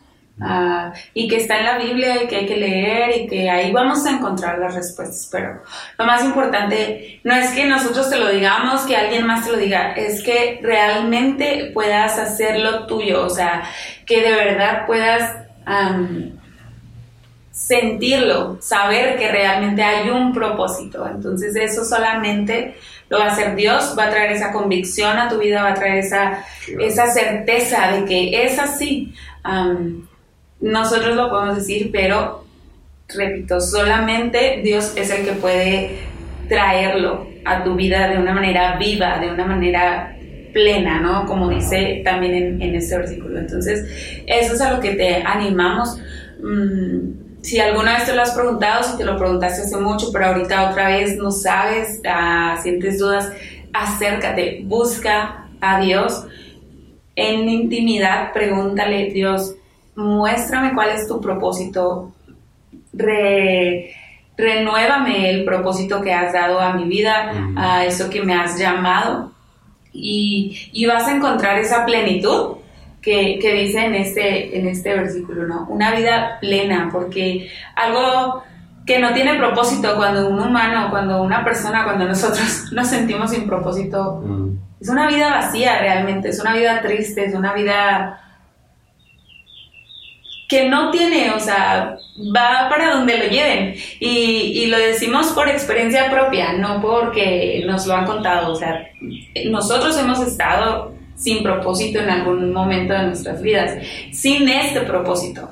Ah, 0.45 0.91
y 1.13 1.27
que 1.27 1.38
está 1.38 1.60
en 1.60 1.65
la 1.65 1.77
Biblia 1.77 2.21
y 2.21 2.27
que 2.27 2.36
hay 2.36 2.45
que 2.45 2.58
leer 2.58 3.17
y 3.17 3.27
que 3.27 3.49
ahí 3.49 3.71
vamos 3.71 4.06
a 4.06 4.12
encontrar 4.12 4.60
las 4.60 4.75
respuestas. 4.75 5.29
Pero 5.32 5.62
lo 5.97 6.06
más 6.06 6.23
importante 6.23 7.21
no 7.23 7.34
es 7.34 7.51
que 7.51 7.65
nosotros 7.65 8.10
te 8.10 8.17
lo 8.17 8.29
digamos, 8.29 8.82
que 8.82 8.97
alguien 8.97 9.25
más 9.25 9.45
te 9.45 9.51
lo 9.51 9.58
diga, 9.58 9.93
es 9.93 10.21
que 10.21 10.60
realmente 10.62 11.71
puedas 11.73 12.19
hacerlo 12.19 12.86
tuyo, 12.88 13.25
o 13.25 13.29
sea, 13.29 13.63
que 14.06 14.21
de 14.21 14.32
verdad 14.32 14.86
puedas 14.86 15.38
sentirlo, 17.51 18.58
saber 18.60 19.15
que 19.17 19.32
realmente 19.32 19.82
hay 19.82 20.10
un 20.10 20.34
propósito. 20.34 21.08
Entonces 21.08 21.56
eso 21.56 21.86
solamente 21.86 22.75
lo 23.08 23.19
va 23.19 23.25
a 23.25 23.32
hacer 23.32 23.56
Dios, 23.56 23.95
va 23.97 24.06
a 24.06 24.10
traer 24.10 24.32
esa 24.34 24.51
convicción 24.51 25.17
a 25.17 25.29
tu 25.29 25.38
vida, 25.38 25.63
va 25.63 25.69
a 25.69 25.73
traer 25.75 25.99
esa, 25.99 26.43
esa 26.79 27.08
certeza 27.12 27.91
de 27.91 28.06
que 28.06 28.43
es 28.43 28.60
así 28.60 29.13
nosotros 30.63 31.15
lo 31.15 31.30
podemos 31.30 31.58
decir, 31.58 31.89
pero 31.91 32.45
repito, 33.10 33.60
solamente 33.60 34.62
Dios 34.63 34.93
es 34.95 35.12
el 35.12 35.26
que 35.26 35.34
puede 35.34 35.99
traerlo 36.47 37.28
a 37.45 37.63
tu 37.63 37.76
vida 37.76 38.08
de 38.08 38.17
una 38.17 38.34
manera 38.34 38.78
viva, 38.78 39.19
de 39.19 39.30
una 39.30 39.45
manera 39.45 40.15
plena, 40.54 41.02
¿no? 41.02 41.26
Como 41.26 41.49
dice 41.49 42.02
también 42.06 42.34
en, 42.36 42.62
en 42.62 42.76
este 42.76 42.97
versículo. 42.97 43.39
Entonces, 43.39 44.23
eso 44.26 44.54
es 44.54 44.62
a 44.62 44.73
lo 44.73 44.80
que 44.80 44.91
te 44.91 45.21
animamos. 45.23 45.99
Mm, 46.41 47.41
si 47.41 47.60
alguna 47.60 47.95
vez 47.95 48.06
te 48.06 48.15
lo 48.15 48.21
has 48.21 48.32
preguntado, 48.32 48.84
si 48.84 48.97
te 48.97 49.04
lo 49.04 49.17
preguntaste 49.17 49.63
hace 49.63 49.78
mucho, 49.78 50.12
pero 50.13 50.28
ahorita 50.28 50.69
otra 50.69 50.88
vez 50.88 51.17
no 51.17 51.30
sabes, 51.30 51.99
ah, 52.08 52.58
sientes 52.63 52.99
dudas, 52.99 53.34
acércate, 53.73 54.62
busca 54.63 55.49
a 55.60 55.82
Dios. 55.82 56.26
En 57.15 57.49
intimidad, 57.49 58.32
pregúntale, 58.32 59.12
Dios, 59.12 59.56
muéstrame 59.95 60.73
cuál 60.73 60.89
es 60.89 61.08
tu 61.08 61.21
propósito, 61.21 62.12
renuévame 64.38 65.29
el 65.29 65.45
propósito 65.45 66.01
que 66.01 66.13
has 66.13 66.34
dado 66.34 66.60
a 66.60 66.73
mi 66.73 66.86
vida, 66.86 67.32
a 67.56 67.86
eso 67.86 68.10
que 68.10 68.21
me 68.23 68.34
has 68.34 68.58
llamado, 68.58 69.32
y, 69.91 70.86
vas 70.88 71.08
a 71.08 71.15
encontrar 71.15 71.60
esa 71.60 71.86
plenitud 71.86 72.58
que, 73.01 73.38
dice 73.41 73.86
en 73.86 73.95
este, 73.95 74.58
en 74.58 74.67
este 74.67 74.93
versículo, 74.93 75.45
¿no? 75.47 75.67
Una 75.69 75.93
vida 75.93 76.38
plena, 76.39 76.89
porque 76.91 77.51
algo 77.75 78.43
que 78.86 78.99
no 78.99 79.13
tiene 79.13 79.36
propósito 79.36 79.95
cuando 79.95 80.27
un 80.27 80.39
humano, 80.39 80.88
cuando 80.89 81.21
una 81.21 81.43
persona, 81.43 81.84
cuando 81.84 82.06
nosotros 82.06 82.65
nos 82.71 82.88
sentimos 82.88 83.32
sin 83.32 83.45
propósito, 83.45 84.23
es 84.79 84.89
una 84.89 85.08
vida 85.08 85.29
vacía 85.29 85.79
realmente, 85.79 86.29
es 86.29 86.39
una 86.39 86.56
vida 86.56 86.82
triste, 86.82 87.25
es 87.25 87.36
una 87.36 87.53
vida 87.53 88.19
que 90.53 90.69
no 90.69 90.91
tiene, 90.91 91.31
o 91.31 91.39
sea, 91.39 91.97
va 92.15 92.69
para 92.69 92.93
donde 92.93 93.17
lo 93.17 93.25
lleven. 93.25 93.73
Y, 93.99 94.67
lo 94.67 94.77
decimos 94.77 95.31
por 95.31 95.49
experiencia 95.49 96.11
propia, 96.11 96.53
no 96.53 96.79
porque 96.79 97.63
nos 97.65 97.87
lo 97.87 97.95
han 97.95 98.05
contado. 98.05 98.53
O 98.53 98.55
sea, 98.55 98.87
nosotros 99.45 99.97
hemos 99.97 100.19
estado 100.21 100.93
sin 101.15 101.41
propósito 101.41 101.99
en 101.99 102.09
algún 102.11 102.53
momento 102.53 102.93
de 102.93 103.07
nuestras 103.07 103.41
vidas, 103.41 103.79
sin 104.11 104.47
este 104.47 104.81
propósito, 104.81 105.49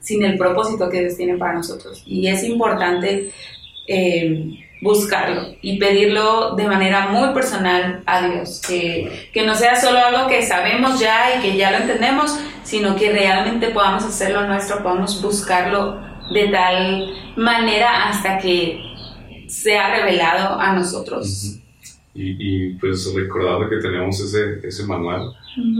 sin 0.00 0.24
el 0.24 0.36
propósito 0.36 0.90
que 0.90 1.02
Dios 1.02 1.16
tiene 1.16 1.36
para 1.36 1.52
nosotros. 1.52 2.02
Y 2.04 2.26
es 2.26 2.42
importante 2.42 3.30
eh, 3.86 4.44
buscarlo 4.80 5.54
y 5.60 5.78
pedirlo 5.78 6.54
de 6.56 6.66
manera 6.66 7.08
muy 7.08 7.34
personal 7.34 8.02
a 8.06 8.26
Dios, 8.28 8.62
que, 8.66 9.28
que 9.32 9.44
no 9.44 9.54
sea 9.54 9.78
solo 9.78 9.98
algo 9.98 10.28
que 10.28 10.42
sabemos 10.42 10.98
ya 10.98 11.38
y 11.38 11.42
que 11.42 11.56
ya 11.56 11.70
lo 11.70 11.78
entendemos, 11.78 12.38
sino 12.62 12.96
que 12.96 13.12
realmente 13.12 13.68
podamos 13.68 14.04
hacerlo 14.04 14.46
nuestro, 14.46 14.82
podamos 14.82 15.20
buscarlo 15.20 16.00
de 16.32 16.48
tal 16.48 17.14
manera 17.36 18.08
hasta 18.08 18.38
que 18.38 18.80
sea 19.48 19.96
revelado 19.96 20.58
a 20.58 20.72
nosotros. 20.72 21.58
y, 22.14 22.36
y, 22.38 22.74
pues 22.74 23.12
recordando 23.14 23.68
que 23.68 23.76
tenemos 23.76 24.20
ese, 24.20 24.66
ese 24.66 24.84
manual 24.84 25.32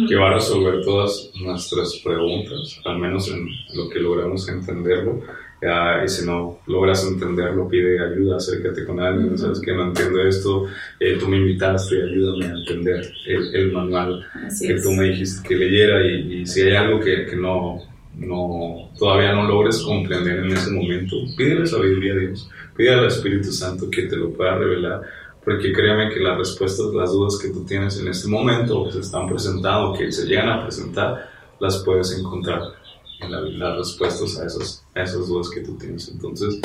que 0.09 0.17
va 0.17 0.31
a 0.31 0.35
resolver 0.35 0.83
todas 0.85 1.31
nuestras 1.41 2.01
preguntas, 2.05 2.81
al 2.85 2.99
menos 2.99 3.29
en 3.31 3.47
lo 3.75 3.89
que 3.89 4.01
logramos 4.01 4.49
entenderlo 4.49 5.23
y 5.63 6.09
si 6.09 6.25
no 6.25 6.59
logras 6.67 7.07
entenderlo, 7.07 7.69
pide 7.69 8.03
ayuda, 8.03 8.37
acércate 8.37 8.85
con 8.85 8.99
alguien, 8.99 9.37
sabes 9.37 9.61
que 9.61 9.73
no 9.75 9.85
entiendo 9.89 10.23
esto, 10.23 10.67
eh, 10.99 11.19
tú 11.21 11.29
me 11.29 11.37
invitaste, 11.37 12.03
ayúdame 12.03 12.47
a 12.47 12.59
entender 12.59 13.13
el, 13.27 13.55
el 13.55 13.73
manual 13.73 14.27
que 14.59 14.81
tú 14.81 14.93
me 14.93 15.05
dijiste 15.05 15.47
que 15.47 15.57
leyera 15.57 16.03
y, 16.07 16.47
si 16.47 16.63
hay 16.63 16.77
algo 16.77 16.99
que, 17.01 17.27
que, 17.27 17.37
no, 17.37 17.79
no, 18.17 18.91
todavía 18.99 19.35
no 19.35 19.47
logres 19.47 19.83
comprender 19.83 20.39
en 20.39 20.53
ese 20.53 20.71
momento, 20.71 21.17
pídele 21.37 21.67
sabiduría 21.67 22.15
a 22.15 22.17
Dios, 22.17 22.49
pide 22.75 22.95
al 22.95 23.07
Espíritu 23.07 23.53
Santo 23.53 23.91
que 23.91 24.05
te 24.05 24.17
lo 24.17 24.33
pueda 24.33 24.57
revelar, 24.57 25.03
porque 25.45 25.73
créeme 25.73 26.09
que 26.09 26.21
las 26.21 26.39
respuestas, 26.39 26.87
las 26.95 27.13
dudas 27.13 27.39
que 27.39 27.51
tú 27.51 27.67
tienes 27.67 28.01
en 28.01 28.09
este 28.09 28.29
momento, 28.29 28.87
que 28.87 28.93
se 28.93 29.01
están 29.01 29.29
presentando, 29.29 29.93
que 29.93 30.11
se 30.11 30.27
llegan 30.27 30.49
a 30.49 30.63
presentar, 30.63 31.29
las 31.61 31.83
puedes 31.85 32.19
encontrar 32.19 32.80
en 33.23 33.59
las 33.59 33.77
respuestas 33.77 34.39
a 34.41 34.47
esas, 34.47 34.87
a 34.95 35.03
esas 35.03 35.29
dudas 35.29 35.51
que 35.51 35.61
tú 35.61 35.77
tienes. 35.79 36.09
Entonces, 36.09 36.61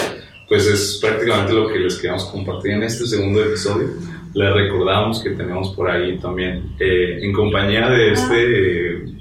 pues 0.47 0.67
es 0.67 0.99
prácticamente 1.01 1.53
lo 1.53 1.67
que 1.67 1.79
les 1.79 1.97
queremos 1.97 2.25
compartir 2.25 2.71
en 2.71 2.83
este 2.83 3.05
segundo 3.05 3.43
episodio. 3.43 3.89
Les 4.33 4.53
recordamos 4.53 5.21
que 5.23 5.31
tenemos 5.31 5.69
por 5.75 5.89
ahí 5.89 6.17
también, 6.19 6.75
eh, 6.79 7.19
en 7.21 7.33
compañía 7.33 7.89
de 7.89 8.11
este 8.11 9.15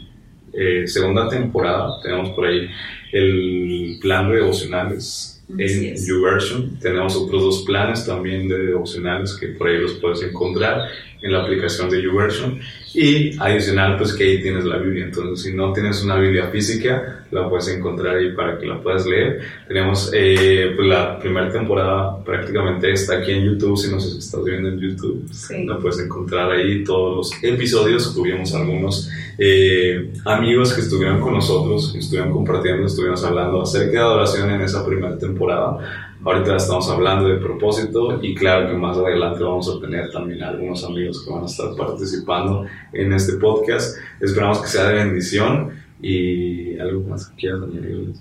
eh, 0.53 0.87
segunda 0.87 1.29
temporada, 1.29 2.01
tenemos 2.03 2.31
por 2.31 2.47
ahí 2.47 2.69
el 3.13 3.99
plan 4.01 4.29
de 4.29 4.37
devocionales 4.37 5.43
en 5.59 5.95
YouVersion. 5.97 6.79
Tenemos 6.81 7.17
otros 7.17 7.43
dos 7.43 7.63
planes 7.65 8.07
también 8.07 8.49
de 8.49 8.59
devocionales 8.67 9.35
que 9.35 9.49
por 9.49 9.69
ahí 9.69 9.79
los 9.79 9.95
puedes 9.95 10.23
encontrar 10.23 10.89
en 11.23 11.33
la 11.33 11.43
aplicación 11.43 11.91
de 11.91 12.03
YouVersion. 12.03 12.61
Y 12.95 13.37
adicional, 13.39 13.97
pues 13.97 14.15
que 14.15 14.25
ahí 14.25 14.43
tienes 14.43 14.65
la 14.65 14.79
Biblia. 14.79 15.05
Entonces, 15.05 15.45
si 15.45 15.57
no 15.57 15.73
tienes 15.73 16.03
una 16.03 16.19
Biblia 16.19 16.49
física, 16.49 17.24
la 17.35 17.49
puedes 17.49 17.69
encontrar 17.69 18.17
ahí 18.17 18.33
para 18.33 18.59
que 18.59 18.67
la 18.67 18.81
puedas 18.81 19.05
leer. 19.07 19.41
Tenemos 19.67 20.11
eh, 20.15 20.73
pues 20.77 20.89
la 20.89 21.19
primera 21.19 21.51
temporada 21.51 22.23
prácticamente 22.25 22.93
está 22.93 23.19
aquí 23.19 23.33
en 23.33 23.45
YouTube. 23.45 23.77
Si 23.77 23.91
nos 23.91 24.07
estás 24.17 24.45
viendo 24.45 24.69
en 24.69 24.79
YouTube, 24.79 25.29
la 25.67 25.79
puedes 25.79 25.99
encontrar 25.99 26.53
ahí 26.53 26.85
todos 26.85 27.17
los 27.17 27.45
episodios. 27.45 28.15
Tuvimos 28.15 28.55
algunos 28.55 29.11
eh, 29.37 30.13
amigos 30.25 30.73
que 30.73 30.83
estuvieron 30.83 31.21
con 31.21 31.35
nosotros, 31.35 31.93
que 31.93 31.99
estuvieron 31.99 32.33
compartiendo, 32.33 32.87
estuvimos 32.87 33.25
hablando 33.25 33.63
acerca 33.63 33.91
de 33.91 33.99
adoración 33.99 34.51
en 34.51 34.61
esa 34.61 34.87
primera 34.87 35.19
temporada. 35.19 36.13
Ahorita 36.25 36.57
estamos 36.57 36.89
hablando 36.89 37.29
de 37.29 37.37
propósito 37.37 38.19
y 38.23 38.35
claro 38.35 38.71
que 38.71 38.75
más 38.75 38.97
adelante 38.97 39.43
vamos 39.43 39.69
a 39.69 39.79
tener 39.79 40.11
también 40.11 40.43
algunos 40.43 40.83
amigos 40.83 41.23
que 41.23 41.31
van 41.31 41.43
a 41.43 41.47
estar 41.47 41.75
participando 41.77 42.65
en 42.95 43.13
este 43.13 43.35
podcast. 43.35 43.99
Esperamos 44.21 44.63
que 44.63 44.69
sea 44.69 44.89
de 44.89 45.05
bendición 45.05 45.84
y 46.05 46.79
algo 46.79 47.01
más 47.09 47.29
que 47.29 47.37
quieras 47.37 47.63
añadir. 47.63 48.13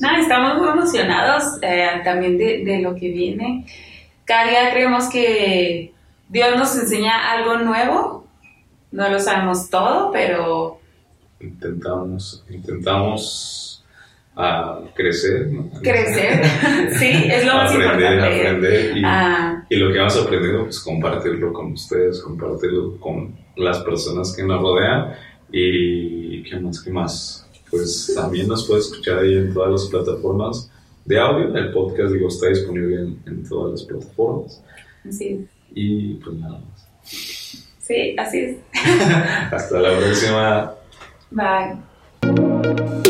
No, 0.00 0.16
estamos 0.18 0.58
muy 0.58 0.68
emocionados 0.68 1.44
eh, 1.62 2.02
también 2.04 2.36
de, 2.36 2.62
de, 2.62 2.80
lo 2.82 2.94
que 2.94 3.10
viene. 3.10 3.64
Cada 4.26 4.50
día 4.50 4.70
creemos 4.70 5.08
que 5.08 5.92
Dios 6.28 6.56
nos 6.58 6.76
enseña 6.78 7.32
algo 7.32 7.56
nuevo. 7.58 8.26
No 8.92 9.08
lo 9.08 9.18
sabemos 9.18 9.70
todo, 9.70 10.10
pero... 10.12 10.78
Intentamos, 11.40 12.44
intentamos 12.50 13.82
a 14.36 14.80
crecer. 14.94 15.48
Crecer, 15.82 16.44
sí, 16.98 17.28
es 17.30 17.46
lo 17.46 17.54
más 17.54 17.70
aprender, 17.70 18.12
importante. 18.12 18.48
Aprender 18.48 18.96
y, 18.98 19.02
ah. 19.06 19.64
y, 19.70 19.76
lo 19.76 19.90
que 19.90 19.98
hemos 19.98 20.16
aprendido, 20.22 20.64
pues 20.64 20.80
compartirlo 20.80 21.52
con 21.54 21.72
ustedes, 21.72 22.20
compartirlo 22.20 22.98
con 23.00 23.34
las 23.56 23.78
personas 23.80 24.34
que 24.36 24.42
nos 24.42 24.60
rodean 24.60 25.14
y 25.52 26.42
qué 26.42 26.58
más, 26.60 26.82
qué 26.82 26.90
más. 26.90 27.48
Pues 27.70 28.12
también 28.14 28.48
nos 28.48 28.66
puede 28.66 28.80
escuchar 28.80 29.18
ahí 29.18 29.34
en 29.34 29.52
todas 29.52 29.70
las 29.72 29.84
plataformas 29.86 30.70
de 31.04 31.18
audio. 31.18 31.56
El 31.56 31.72
podcast, 31.72 32.12
digo, 32.12 32.28
está 32.28 32.48
disponible 32.48 32.96
en, 33.00 33.22
en 33.26 33.48
todas 33.48 33.72
las 33.72 33.82
plataformas. 33.82 34.62
Así 35.08 35.28
es. 35.28 35.40
Y 35.74 36.14
pues 36.14 36.36
nada 36.36 36.58
más. 36.58 36.86
Sí, 37.02 38.16
así 38.18 38.38
es. 38.38 38.56
Hasta 39.52 39.80
la 39.80 39.98
próxima. 39.98 40.74
Bye. 41.30 43.05